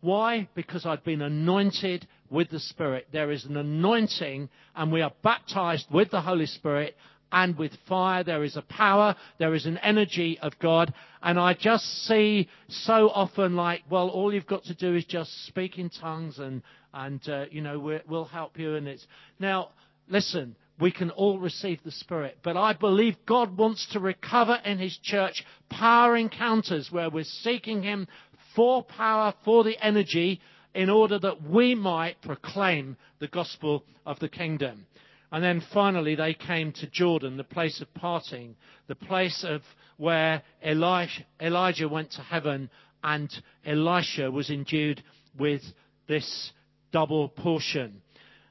[0.00, 0.48] Why?
[0.54, 3.08] Because I'd been anointed with the Spirit.
[3.12, 6.96] There is an anointing, and we are baptized with the Holy Spirit
[7.32, 8.24] and with fire.
[8.24, 10.92] There is a power, there is an energy of God.
[11.22, 15.46] And I just see so often like, well, all you've got to do is just
[15.46, 16.62] speak in tongues and,
[16.92, 18.76] and uh, you know, we will help you.
[18.76, 19.06] And it's,
[19.38, 19.70] now,
[20.08, 22.38] listen, we can all receive the Spirit.
[22.42, 27.82] But I believe God wants to recover in His church power encounters where we're seeking
[27.82, 28.06] Him
[28.54, 30.40] for power, for the energy,
[30.74, 34.86] in order that we might proclaim the gospel of the kingdom.
[35.30, 38.56] And then finally, they came to Jordan, the place of parting,
[38.86, 39.62] the place of
[39.98, 42.70] where Elijah went to heaven
[43.02, 43.30] and
[43.64, 45.02] Elisha was endued
[45.38, 45.62] with
[46.08, 46.52] this
[46.92, 48.00] double portion.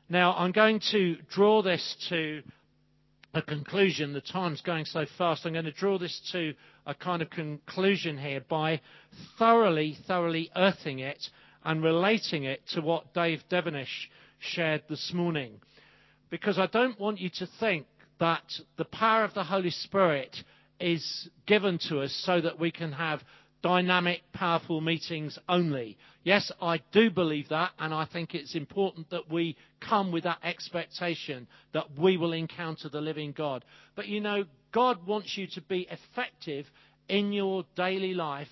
[0.09, 2.43] Now, I'm going to draw this to
[3.34, 4.13] a conclusion.
[4.13, 5.45] The time's going so fast.
[5.45, 6.53] I'm going to draw this to
[6.86, 8.82] a kind of conclusion here by
[9.38, 11.30] thoroughly, thoroughly earthing it
[11.65, 14.09] and relating it to what Dave Devenish
[14.39, 15.59] shared this morning.
[16.30, 17.88] Because I don't want you to think
[18.19, 18.43] that
[18.78, 20.36] the power of the Holy Spirit
[20.80, 23.21] is given to us so that we can have
[23.61, 25.97] dynamic, powerful meetings only.
[26.23, 30.39] Yes, I do believe that, and I think it's important that we come with that
[30.43, 33.65] expectation that we will encounter the living God.
[33.95, 36.65] But you know, God wants you to be effective
[37.09, 38.47] in your daily life,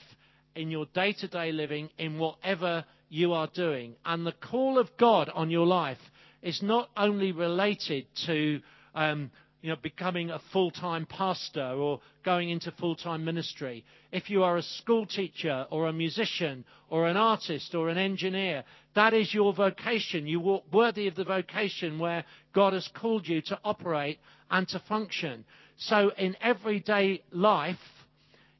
[0.56, 3.96] in your day to day living, in whatever you are doing.
[4.06, 6.00] And the call of God on your life
[6.46, 8.62] is not only related to
[8.94, 9.32] um,
[9.62, 13.84] you know, becoming a full time pastor or going into full time ministry.
[14.12, 18.64] If you are a school teacher or a musician or an artist or an engineer,
[18.94, 20.28] that is your vocation.
[20.28, 22.24] You walk worthy of the vocation where
[22.54, 24.20] God has called you to operate
[24.52, 25.46] and to function.
[25.78, 27.80] So in everyday life,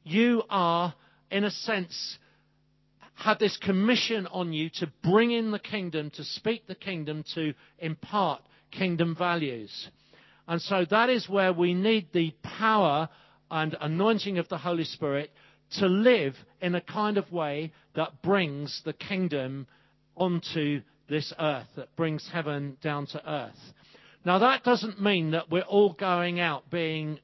[0.02, 0.92] you are,
[1.30, 2.18] in a sense,
[3.16, 7.54] have this commission on you to bring in the kingdom, to speak the kingdom, to
[7.78, 9.88] impart kingdom values.
[10.46, 13.08] And so that is where we need the power
[13.50, 15.30] and anointing of the Holy Spirit
[15.78, 19.66] to live in a kind of way that brings the kingdom
[20.14, 23.72] onto this earth, that brings heaven down to earth.
[24.24, 27.20] Now, that doesn't mean that we're all going out being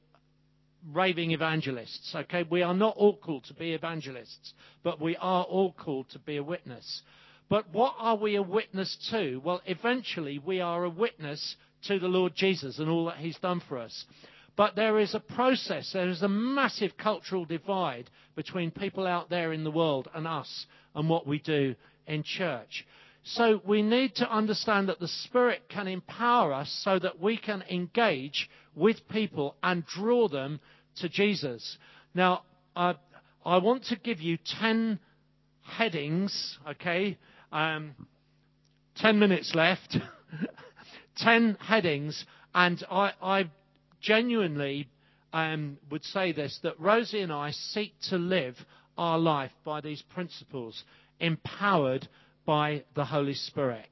[0.91, 2.13] raving evangelists.
[2.15, 4.53] Okay, we are not all called to be evangelists,
[4.83, 7.01] but we are all called to be a witness.
[7.49, 9.41] But what are we a witness to?
[9.43, 11.55] Well, eventually we are a witness
[11.87, 14.05] to the Lord Jesus and all that He's done for us.
[14.55, 19.51] But there is a process, there is a massive cultural divide between people out there
[19.51, 21.75] in the world and us and what we do
[22.05, 22.85] in church.
[23.23, 27.63] So we need to understand that the Spirit can empower us so that we can
[27.69, 30.59] engage with people and draw them
[30.97, 31.77] to Jesus.
[32.13, 32.43] Now,
[32.75, 32.95] I,
[33.45, 34.99] I want to give you 10
[35.61, 37.17] headings, okay?
[37.51, 37.95] Um,
[38.97, 39.97] 10 minutes left.
[41.17, 43.49] 10 headings, and I, I
[44.01, 44.89] genuinely
[45.31, 48.55] um, would say this that Rosie and I seek to live
[48.97, 50.83] our life by these principles,
[51.19, 52.07] empowered
[52.45, 53.87] by the Holy Spirit.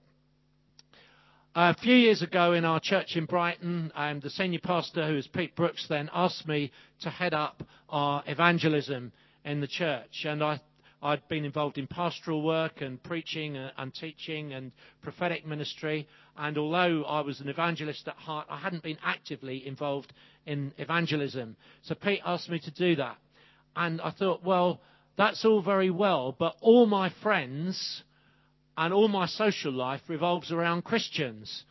[1.54, 5.28] A few years ago in our church in Brighton, um, the senior pastor, who was
[5.28, 6.72] Pete Brooks, then asked me
[7.02, 9.12] to head up our evangelism
[9.44, 10.24] in the church.
[10.24, 10.62] And I,
[11.04, 14.72] I'd been involved in pastoral work and preaching and teaching and
[15.02, 16.08] prophetic ministry.
[16.38, 20.14] And although I was an evangelist at heart, I hadn't been actively involved
[20.46, 21.58] in evangelism.
[21.82, 23.18] So Pete asked me to do that.
[23.76, 24.80] And I thought, well,
[25.18, 28.04] that's all very well, but all my friends
[28.78, 31.64] and all my social life revolves around Christians.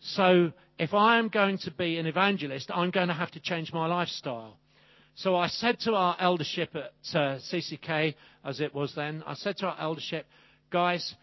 [0.00, 3.72] So if I am going to be an evangelist, I'm going to have to change
[3.72, 4.58] my lifestyle.
[5.16, 9.56] So I said to our eldership at uh, CCK, as it was then, I said
[9.58, 10.26] to our eldership,
[10.70, 11.14] guys,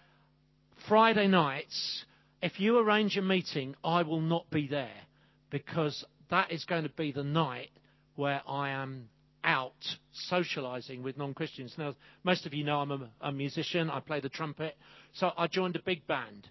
[0.88, 2.04] Friday nights,
[2.42, 4.90] if you arrange a meeting, I will not be there
[5.52, 7.70] because that is going to be the night
[8.16, 9.10] where I am
[9.44, 9.74] out
[10.12, 11.74] socializing with non Christians.
[11.78, 14.76] Now, most of you know I'm a, a, musician, I play the trumpet.
[15.14, 16.48] So I joined a big band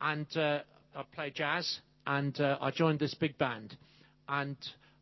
[0.00, 0.60] and uh,
[0.94, 3.76] I play jazz, and uh, I joined this big band.
[4.28, 4.56] And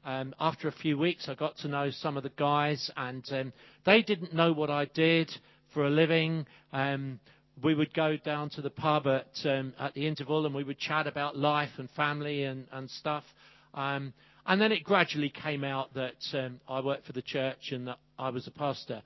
[0.05, 3.53] um, after a few weeks, I got to know some of the guys, and um,
[3.85, 5.31] they didn't know what I did
[5.73, 6.47] for a living.
[6.73, 7.21] Um,
[7.63, 10.79] we would go down to the pub at um, at the interval, and we would
[10.79, 13.25] chat about life and family and and stuff.
[14.47, 17.99] And then it gradually came out that um, I worked for the church and that
[18.19, 19.03] I was a pastor.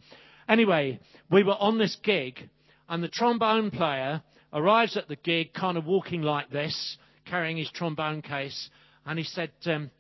[0.48, 0.98] Anyway,
[1.30, 2.48] we were on this gig,
[2.88, 4.22] and the trombone player
[4.52, 8.70] arrives at the gig, kind of walking like this, carrying his trombone case,
[9.06, 9.90] and he said, um,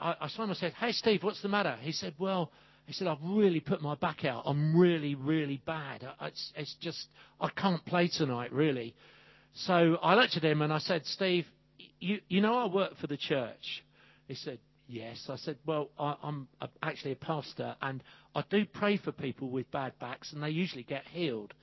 [0.00, 2.50] I, I sort of said, "Hey, Steve, what's the matter?" He said, "Well."
[2.84, 4.42] He said, I've really put my back out.
[4.44, 6.04] I'm really, really bad.
[6.20, 7.06] It's, it's just,
[7.40, 8.96] I can't play tonight, really.
[9.54, 11.46] So I looked at him and I said, Steve,
[12.00, 13.84] you, you know I work for the church.
[14.26, 14.58] He said,
[14.88, 15.26] Yes.
[15.28, 16.48] I said, Well, I, am
[16.82, 18.02] actually a pastor and
[18.34, 21.54] I do pray for people with bad backs and they usually get healed.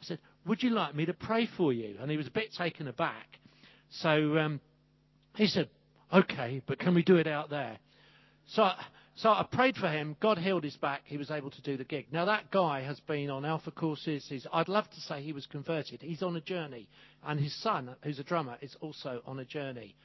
[0.00, 1.96] I said, Would you like me to pray for you?
[2.00, 3.38] And he was a bit taken aback.
[3.90, 4.60] So um,
[5.34, 5.68] he said,
[6.12, 7.78] Okay, but can we do it out there?
[8.46, 8.70] So,
[9.16, 10.16] so I prayed for him.
[10.20, 11.02] God healed his back.
[11.04, 12.06] He was able to do the gig.
[12.10, 14.24] Now, that guy has been on Alpha courses.
[14.28, 16.00] He's, I'd love to say he was converted.
[16.00, 16.88] He's on a journey.
[17.26, 19.96] And his son, who's a drummer, is also on a journey.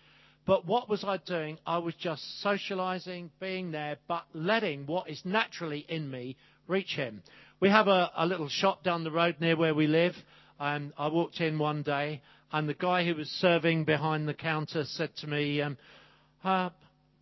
[0.45, 1.57] But what was I doing?
[1.65, 6.35] I was just socializing, being there, but letting what is naturally in me
[6.67, 7.23] reach him.
[7.59, 10.15] We have a, little shop down the road near where we live.
[10.59, 12.21] I walked in one day,
[12.51, 15.77] and the guy who was serving behind the counter said to me, um,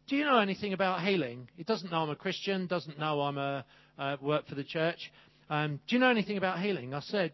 [0.07, 1.47] do you know anything about healing?
[1.55, 3.65] He doesn't know I'm a Christian, doesn't know I'm a
[3.97, 5.11] uh, work for the church.
[5.49, 6.93] Um, do you know anything about healing?
[6.93, 7.33] I said,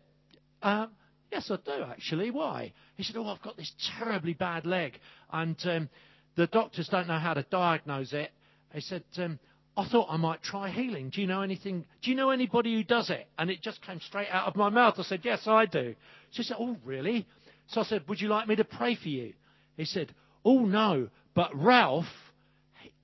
[1.32, 2.32] yes, I do actually.
[2.32, 2.74] Why?
[2.96, 5.00] He said, oh, I've got this terribly bad leg,
[5.32, 5.90] and um,
[6.36, 8.32] the doctors don't know how to diagnose it.
[8.74, 9.40] He said, um,
[9.76, 11.10] I thought I might try healing.
[11.10, 11.86] Do you know anything?
[12.02, 13.28] Do you know anybody who does it?
[13.38, 14.96] And it just came straight out of my mouth.
[14.98, 15.96] I said, Yes, I do.
[16.32, 17.28] She said, Oh, really?
[17.68, 19.34] So I said, Would you like me to pray for you?
[19.78, 20.14] He said,
[20.44, 22.06] Oh, no, but Ralph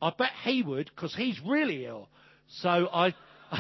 [0.03, 2.09] I bet he would because he's really ill.
[2.61, 3.15] So I,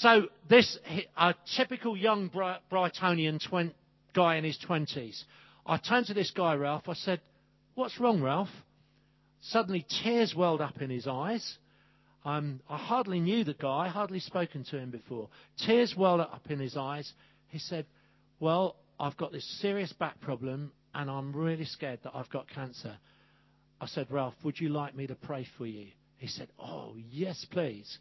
[0.00, 0.78] so this
[1.16, 3.72] a typical young Brightonian twen,
[4.14, 5.24] guy in his twenties.
[5.66, 6.88] I turned to this guy, Ralph.
[6.88, 7.20] I said,
[7.74, 8.48] "What's wrong, Ralph?"
[9.40, 11.58] Suddenly, tears welled up in his eyes.
[12.24, 15.28] Um, I hardly knew the guy, hardly spoken to him before.
[15.64, 17.12] Tears welled up in his eyes.
[17.48, 17.86] He said,
[18.40, 22.98] "Well, I've got this serious back problem, and I'm really scared that I've got cancer."
[23.80, 25.86] I said, Ralph, would you like me to pray for you?
[26.18, 27.98] He said, Oh, yes, please.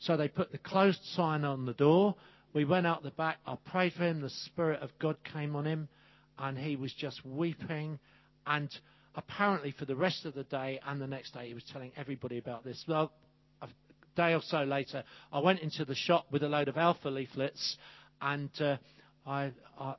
[0.00, 2.14] So they put the closed sign on the door.
[2.54, 3.38] We went out the back.
[3.46, 4.20] I prayed for him.
[4.20, 5.88] The Spirit of God came on him,
[6.38, 7.98] and he was just weeping.
[8.46, 8.70] And
[9.14, 12.38] apparently, for the rest of the day and the next day, he was telling everybody
[12.38, 12.84] about this.
[12.88, 13.12] Well,
[13.60, 13.68] a
[14.16, 17.76] day or so later, I went into the shop with a load of alpha leaflets,
[18.20, 18.76] and uh,
[19.26, 19.94] I, I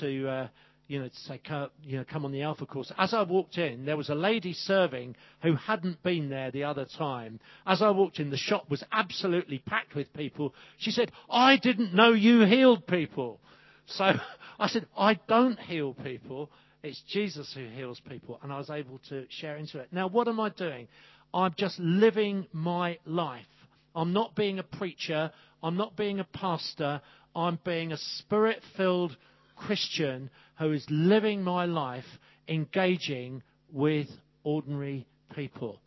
[0.00, 0.48] to uh,
[0.88, 1.40] you know, to say,
[1.84, 2.92] you know, come on the Alpha course.
[2.98, 6.86] As I walked in, there was a lady serving who hadn't been there the other
[6.98, 7.40] time.
[7.66, 10.54] As I walked in, the shop was absolutely packed with people.
[10.78, 13.40] She said, I didn't know you healed people.
[13.86, 14.12] So
[14.58, 16.50] I said, I don't heal people.
[16.82, 18.38] It's Jesus who heals people.
[18.42, 19.88] And I was able to share into it.
[19.92, 20.88] Now, what am I doing?
[21.32, 23.46] I'm just living my life.
[23.94, 25.30] I'm not being a preacher.
[25.62, 27.00] I'm not being a pastor.
[27.34, 29.16] I'm being a spirit filled
[29.56, 32.04] Christian who is living my life
[32.48, 34.08] engaging with
[34.44, 35.80] ordinary people.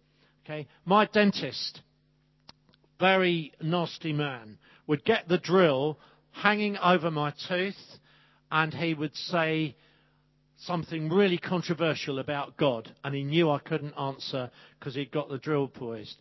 [0.45, 0.67] Okay?
[0.85, 1.81] My dentist,
[2.99, 4.57] very nasty man,
[4.87, 5.97] would get the drill
[6.31, 7.99] hanging over my tooth
[8.51, 9.75] and he would say
[10.57, 15.37] something really controversial about God and he knew I couldn't answer because he'd got the
[15.37, 16.15] drill poised.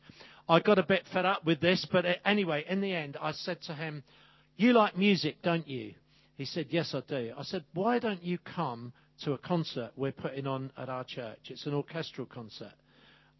[0.48, 3.62] I got a bit fed up with this, but anyway, in the end, I said
[3.62, 4.02] to him,
[4.56, 5.94] You like music, don't you?
[6.36, 7.32] He said, Yes, I do.
[7.36, 11.38] I said, Why don't you come to a concert we're putting on at our church?
[11.46, 12.72] It's an orchestral concert.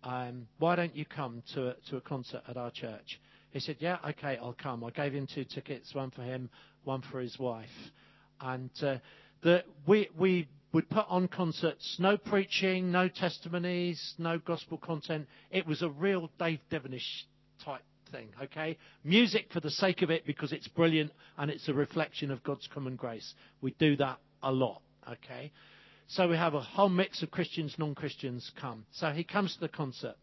[0.03, 3.21] Um, why don't you come to a, to a concert at our church?
[3.51, 4.85] He said, Yeah, okay, I'll come.
[4.85, 6.51] I gave him two tickets, one for him,
[6.85, 7.67] one for his wife.
[8.41, 8.97] And uh,
[9.43, 15.27] the, we, we would put on concerts, no preaching, no testimonies, no gospel content.
[15.51, 17.25] It was a real Dave Devenish
[17.65, 17.83] type
[18.43, 18.77] okay?
[19.03, 22.69] Music for the sake of it because it's brilliant and it's a reflection of God's
[22.73, 23.35] common grace.
[23.61, 24.83] We do that a lot.
[25.07, 25.53] Okay,
[26.09, 28.87] so we have a whole mix of Christians, non-Christians come.
[28.93, 30.15] So he comes to the concert.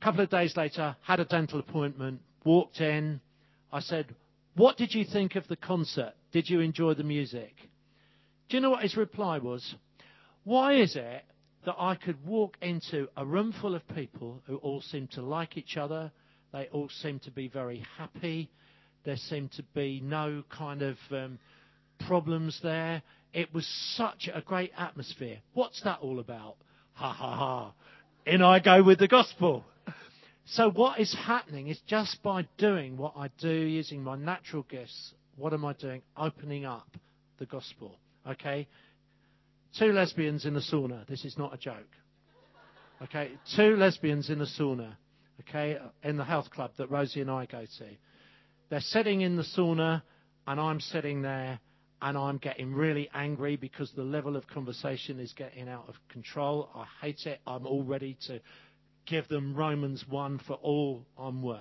[0.00, 3.20] A couple of days later, had a dental appointment, walked in.
[3.72, 4.14] I said,
[4.54, 6.14] "What did you think of the concert?
[6.32, 7.54] Did you enjoy the music?"
[8.48, 9.76] Do you know what his reply was?
[10.42, 11.24] Why is it
[11.64, 15.56] that I could walk into a room full of people who all seem to like
[15.56, 16.10] each other?
[16.52, 18.50] They all seem to be very happy.
[19.04, 21.38] There seemed to be no kind of um,
[22.06, 23.02] problems there.
[23.32, 25.38] It was such a great atmosphere.
[25.54, 26.56] What's that all about?
[26.94, 27.72] Ha ha ha.
[28.26, 29.64] In I go with the gospel.
[30.46, 35.14] So what is happening is just by doing what I do using my natural gifts,
[35.36, 36.02] what am I doing?
[36.16, 36.88] Opening up
[37.38, 37.96] the gospel.
[38.26, 38.66] Okay?
[39.78, 41.06] Two lesbians in the sauna.
[41.06, 41.76] This is not a joke.
[43.02, 43.30] Okay?
[43.56, 44.94] Two lesbians in the sauna.
[45.40, 45.78] Okay?
[46.02, 47.86] In the health club that Rosie and I go to.
[48.68, 50.02] They're sitting in the sauna,
[50.46, 51.60] and I'm sitting there,
[52.02, 56.70] and I'm getting really angry because the level of conversation is getting out of control.
[56.74, 57.40] I hate it.
[57.46, 58.40] I'm all ready to
[59.06, 61.60] give them Romans 1 for all I'm worth.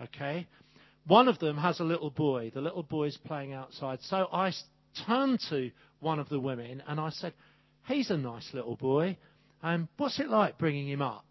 [0.00, 0.46] Okay?
[1.06, 2.52] One of them has a little boy.
[2.54, 3.98] The little boy is playing outside.
[4.02, 4.52] So I
[5.06, 5.70] turned to
[6.00, 7.32] one of the women and I said,
[7.88, 9.16] He's a nice little boy.
[9.62, 11.24] Um, what's it like bringing him up?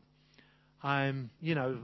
[0.83, 1.77] Um, you know,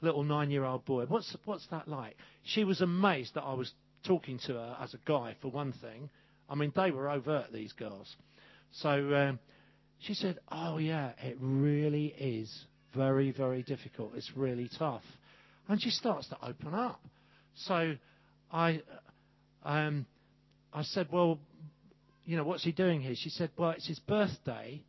[0.00, 1.04] little nine year old boy.
[1.06, 2.16] What's, what's that like?
[2.44, 3.72] She was amazed that I was
[4.04, 6.10] talking to her as a guy, for one thing.
[6.48, 8.14] I mean, they were overt, these girls.
[8.72, 9.38] So um,
[9.98, 12.52] she said, Oh, yeah, it really is
[12.94, 14.12] very, very difficult.
[14.14, 15.02] It's really tough.
[15.68, 17.00] And she starts to open up.
[17.54, 17.94] So
[18.52, 18.82] I,
[19.64, 20.06] um,
[20.72, 21.38] I said, Well,
[22.24, 23.14] you know, what's he doing here?
[23.16, 24.82] She said, Well, it's his birthday,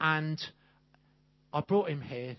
[0.00, 0.38] and
[1.52, 2.36] I brought him here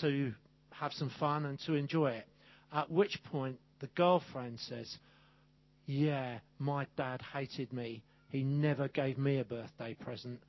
[0.00, 0.32] to
[0.70, 2.26] have some fun and to enjoy it.
[2.72, 4.96] At which point, the girlfriend says,
[5.86, 8.02] Yeah, my dad hated me.
[8.28, 10.40] He never gave me a birthday present.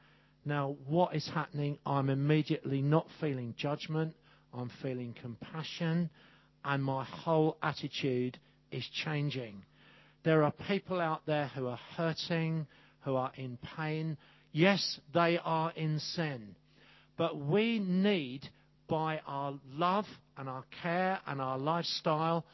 [0.45, 1.77] Now, what is happening?
[1.85, 4.15] I'm immediately not feeling judgment,
[4.53, 6.09] I'm feeling compassion,
[6.63, 8.37] and my whole attitude
[8.71, 9.63] is changing.
[10.23, 12.67] There are people out there who are hurting,
[13.03, 14.17] who are in pain.
[14.51, 16.55] Yes, they are in sin.
[17.17, 18.41] But we need,
[18.87, 20.05] by our love
[20.37, 22.45] and our care and our lifestyle,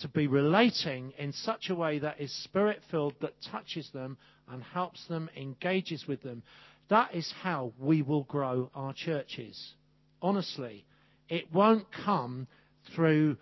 [0.00, 4.16] to be relating in such a way that is spirit filled, that touches them
[4.50, 6.42] and helps them, engages with them.
[6.90, 9.72] That is how we will grow our churches.
[10.20, 10.84] Honestly,
[11.28, 12.46] it won't come
[12.94, 13.36] through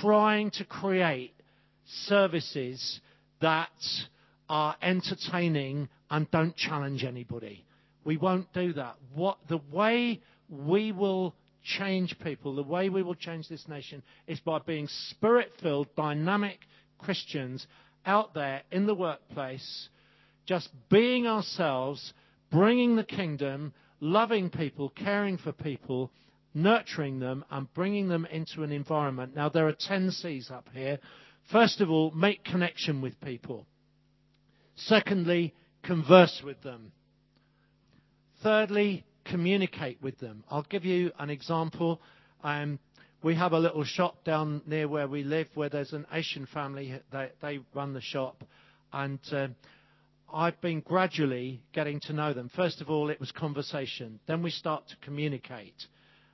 [0.00, 1.34] trying to create
[2.06, 3.00] services
[3.40, 3.68] that
[4.48, 7.64] are entertaining and don't challenge anybody.
[8.04, 8.96] We won't do that.
[9.14, 14.40] What the way we will change people, the way we will change this nation is
[14.40, 16.58] by being spirit-filled, dynamic
[16.98, 17.66] Christians
[18.06, 19.88] out there in the workplace,
[20.46, 22.12] just being ourselves,
[22.50, 26.10] bringing the kingdom, loving people, caring for people,
[26.54, 29.36] nurturing them, and bringing them into an environment.
[29.36, 30.98] Now, there are 10 C's up here.
[31.52, 33.66] First of all, make connection with people.
[34.76, 36.92] Secondly, converse with them.
[38.42, 40.44] Thirdly, communicate with them.
[40.50, 42.00] I'll give you an example.
[42.42, 42.78] Um,
[43.22, 46.98] we have a little shop down near where we live where there's an Asian family.
[47.12, 48.42] They, they run the shop.
[48.92, 49.48] And uh,
[50.32, 52.50] I've been gradually getting to know them.
[52.54, 54.20] First of all, it was conversation.
[54.26, 55.74] Then we start to communicate.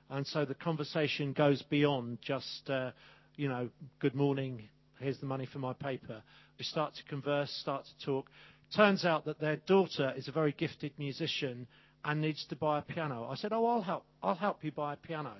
[0.09, 2.91] And so the conversation goes beyond just, uh,
[3.35, 3.69] you know,
[3.99, 4.69] good morning,
[4.99, 6.21] here's the money for my paper.
[6.57, 8.29] We start to converse, start to talk.
[8.75, 11.67] Turns out that their daughter is a very gifted musician
[12.07, 13.27] and needs to buy a piano.
[13.29, 14.05] I said, "Oh, I'll help.
[14.23, 15.33] I'll help you buy a piano."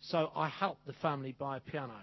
[0.00, 2.00] So I helped the family buy a piano.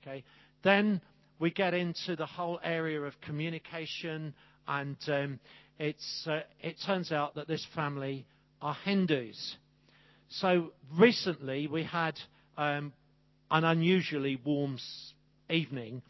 [0.00, 0.22] Okay.
[0.62, 1.00] Then
[1.40, 4.34] we get into the whole area of communication,
[4.68, 5.40] and um,
[5.80, 8.24] it's uh, it turns out that this family
[8.62, 9.56] are Hindus.
[10.28, 12.20] So recently we had
[12.56, 12.92] um,
[13.50, 14.78] an unusually warm
[15.48, 16.02] evening,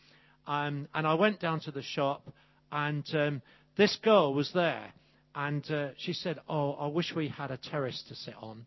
[0.47, 2.28] um, and I went down to the shop,
[2.70, 3.43] and um,
[3.78, 4.93] this girl was there.
[5.35, 8.66] And uh, she said, Oh, I wish we had a terrace to sit on.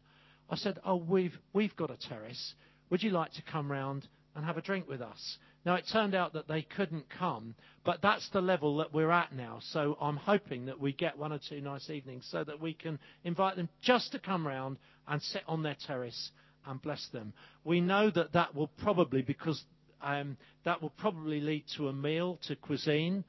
[0.49, 2.53] I said, Oh, we've, we've got a terrace.
[2.89, 5.37] Would you like to come round and have a drink with us?
[5.65, 7.55] Now, it turned out that they couldn't come,
[7.85, 9.59] but that's the level that we're at now.
[9.71, 12.99] So I'm hoping that we get one or two nice evenings so that we can
[13.23, 16.31] invite them just to come round and sit on their terrace
[16.65, 17.33] and bless them.
[17.63, 19.63] We know that that will probably, because
[20.01, 23.23] um, that will probably lead to a meal, to cuisine,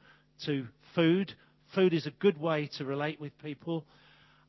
[0.47, 1.33] to food.
[1.75, 3.85] Food is a good way to relate with people.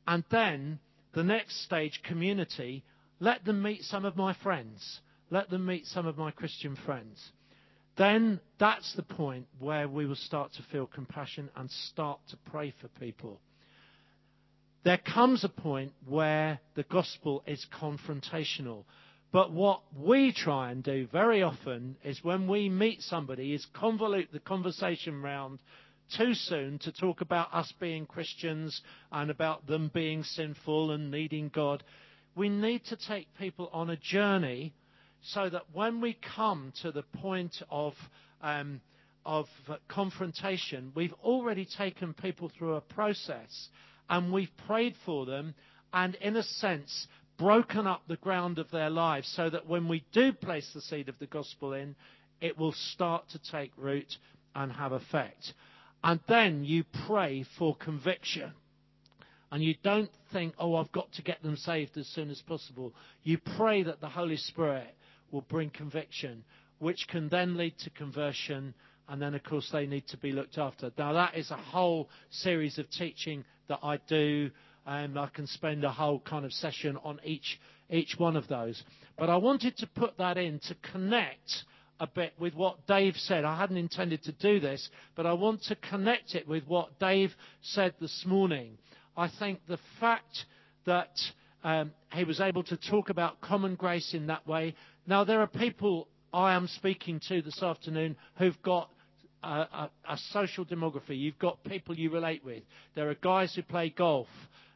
[0.07, 0.80] And then
[1.13, 2.84] the next stage, community,
[3.19, 4.99] let them meet some of my friends.
[5.30, 7.32] Let them meet some of my Christian friends.
[7.97, 12.73] then that's the point where we will start to feel compassion and start to pray
[12.82, 13.39] for people.
[14.84, 18.84] There comes a point where the gospel is confrontational.
[19.32, 24.32] But what we try and do very often is when we meet somebody is convolute
[24.32, 25.59] the conversation round
[26.17, 28.81] too soon to talk about us being Christians
[29.11, 31.83] and about them being sinful and needing God.
[32.35, 34.73] We need to take people on a journey
[35.21, 37.93] so that when we come to the point of,
[38.41, 38.81] um,
[39.25, 39.47] of
[39.87, 43.69] confrontation, we've already taken people through a process
[44.09, 45.55] and we've prayed for them
[45.93, 50.05] and, in a sense, broken up the ground of their lives so that when we
[50.13, 51.95] do place the seed of the gospel in,
[52.41, 54.17] it will start to take root
[54.53, 55.53] and have effect.
[56.05, 58.53] And then you pray for conviction.
[59.51, 62.93] And you don't think, oh, I've got to get them saved as soon as possible.
[63.23, 64.95] You pray that the Holy Spirit
[65.31, 66.43] will bring conviction,
[66.77, 68.75] which can then lead to conversion.
[69.09, 70.91] And then, of course, they need to be looked after.
[70.95, 74.51] Now, that is a whole series of teaching that I do.
[74.85, 78.83] And I can spend a whole kind of session on each, each one of those.
[79.17, 81.63] But I wanted to put that in to connect
[81.99, 83.45] a bit with what Dave said.
[83.45, 87.33] I hadn't intended to do this, but I want to connect it with what Dave
[87.61, 88.77] said this morning.
[89.15, 90.45] I think the fact
[90.85, 91.11] that
[91.63, 94.75] um, he was able to talk about common grace in that way.
[95.07, 98.89] Now, there are people I am speaking to this afternoon who've got
[99.41, 101.17] a, a, a social demography.
[101.19, 102.63] You've got people you relate with.
[102.93, 104.27] There are guys who play golf.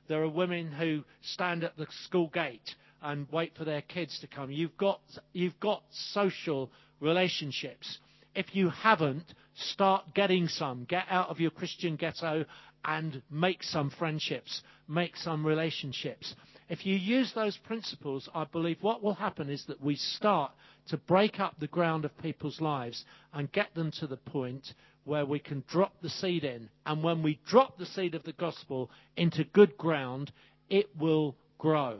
[0.07, 4.27] There are women who stand at the school gate and wait for their kids to
[4.27, 4.51] come.
[4.51, 5.01] You've got,
[5.33, 7.99] you've got social relationships.
[8.35, 10.85] If you haven't, start getting some.
[10.85, 12.45] Get out of your Christian ghetto
[12.85, 16.35] and make some friendships, make some relationships.
[16.69, 20.51] If you use those principles, I believe what will happen is that we start
[20.89, 24.73] to break up the ground of people's lives and get them to the point
[25.03, 26.69] where we can drop the seed in.
[26.85, 30.31] And when we drop the seed of the gospel into good ground,
[30.69, 31.97] it will grow.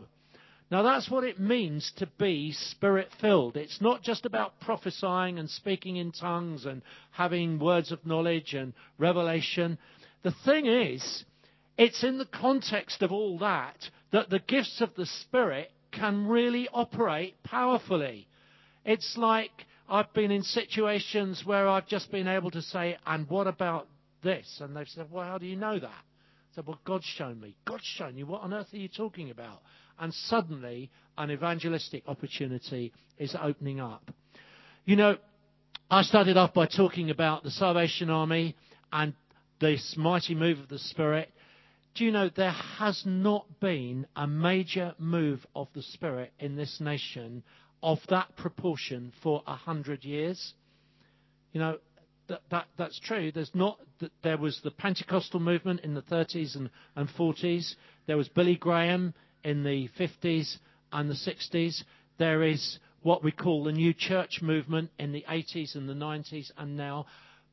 [0.72, 3.58] Now, that's what it means to be spirit filled.
[3.58, 8.74] It's not just about prophesying and speaking in tongues and having words of knowledge and
[9.00, 9.80] revelation.
[10.22, 11.24] The thing is,
[11.78, 16.68] it's in the context of all that that the gifts of the Spirit can really
[16.74, 18.28] operate powerfully.
[18.86, 19.52] It's like
[19.90, 23.88] I've been in situations where I've just been able to say, and what about
[24.24, 24.60] this?
[24.62, 25.88] And they've said, well, how do you know that?
[25.88, 27.56] I said, well, God's shown me.
[27.66, 28.26] God's shown you.
[28.26, 29.62] What on earth are you talking about?
[30.00, 34.12] And suddenly an evangelistic opportunity is opening up.
[34.86, 35.18] You know,
[35.92, 38.56] I started off by talking about the Salvation Army
[38.92, 39.14] and
[39.60, 41.32] this mighty move of the Spirit.
[41.96, 46.80] Do you know there has not been a major move of the Spirit in this
[46.80, 47.44] nation
[47.82, 50.54] of that proportion for a hundred years?
[51.52, 51.78] You know,
[52.28, 53.32] that, that, that's true.
[53.32, 53.80] There's not,
[54.24, 57.74] there was the Pentecostal movement in the 30s and, and 40s.
[58.06, 59.14] There was Billy Graham
[59.44, 60.58] in the 50s
[60.92, 61.84] and the 60s.
[62.18, 66.52] There is what we call the new church movement in the 80s and the 90s
[66.58, 67.06] and now.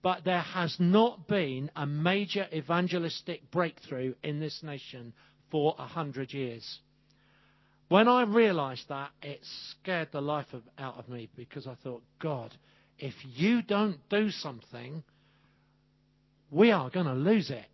[0.02, 5.12] But there has not been a major evangelistic breakthrough in this nation
[5.50, 6.78] for a hundred years.
[7.88, 12.02] When I realized that, it scared the life of, out of me because I thought,
[12.20, 12.52] God,
[12.98, 15.04] if you don't do something,
[16.50, 17.66] we are going to lose it.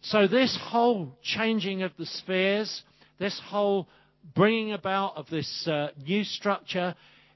[0.00, 2.82] So, this whole changing of the spheres,
[3.18, 3.88] this whole
[4.34, 6.94] bringing about of this uh, new structure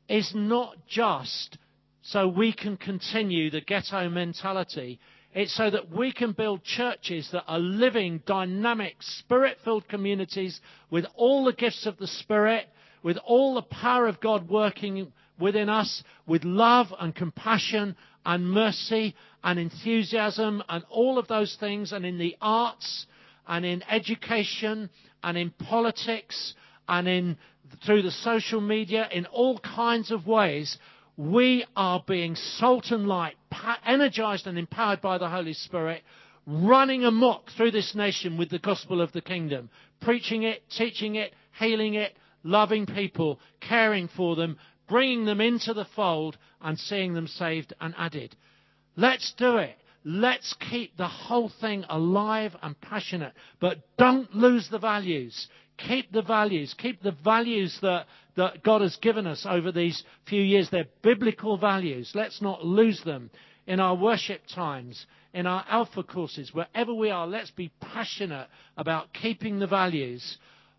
[0.09, 1.59] is not just
[2.03, 4.99] so we can continue the ghetto mentality.
[5.35, 10.61] It's so that we can build churches that are living, dynamic, spirit filled communities
[10.91, 12.67] with all the gifts of the Spirit,
[13.03, 19.15] with all the power of God working within us, with love and compassion and mercy
[19.43, 23.07] and enthusiasm and all of those things, and in the arts
[23.47, 24.91] and in education
[25.23, 26.55] and in politics
[26.89, 27.37] and in
[27.85, 30.79] through the social media in all kinds of ways
[31.17, 33.35] we are being salt and light
[33.87, 36.03] energized and empowered by the holy spirit
[36.47, 39.71] running amok through this nation with the gospel of the kingdom
[40.01, 44.57] preaching it teaching it healing it loving people caring for them
[44.93, 48.37] bringing them into the fold and seeing them saved and added.
[48.95, 54.79] Let's do it Let's keep the whole thing alive and passionate, but don't lose the
[54.79, 55.49] values.
[55.79, 56.75] Keep the values.
[56.77, 60.69] Keep the values that, that God has given us over these few years.
[60.71, 62.13] They're biblical values.
[62.15, 63.31] Let's not lose them
[63.67, 67.27] in our worship times, in our alpha courses, wherever we are.
[67.27, 70.39] Let's be passionate about keeping the values.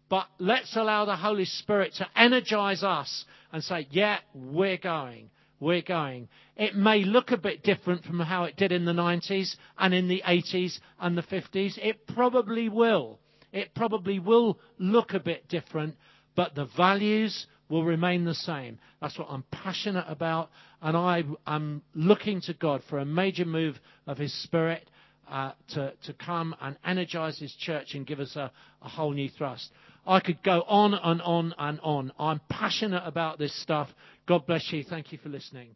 [0.09, 5.29] But let's allow the Holy Spirit to energize us and say, yeah, we're going.
[5.59, 6.27] We're going.
[6.57, 10.07] It may look a bit different from how it did in the 90s and in
[10.07, 11.77] the 80s and the 50s.
[11.77, 13.19] It probably will.
[13.51, 15.95] It probably will look a bit different,
[16.35, 18.79] but the values will remain the same.
[19.01, 20.49] That's what I'm passionate about,
[20.81, 24.89] and I am looking to God for a major move of His Spirit
[25.29, 28.51] uh, to, to come and energize His church and give us a,
[28.81, 29.71] a whole new thrust.
[30.05, 32.11] I could go on and on and on.
[32.19, 33.89] I'm passionate about this stuff.
[34.27, 34.83] God bless you.
[34.83, 35.75] Thank you for listening.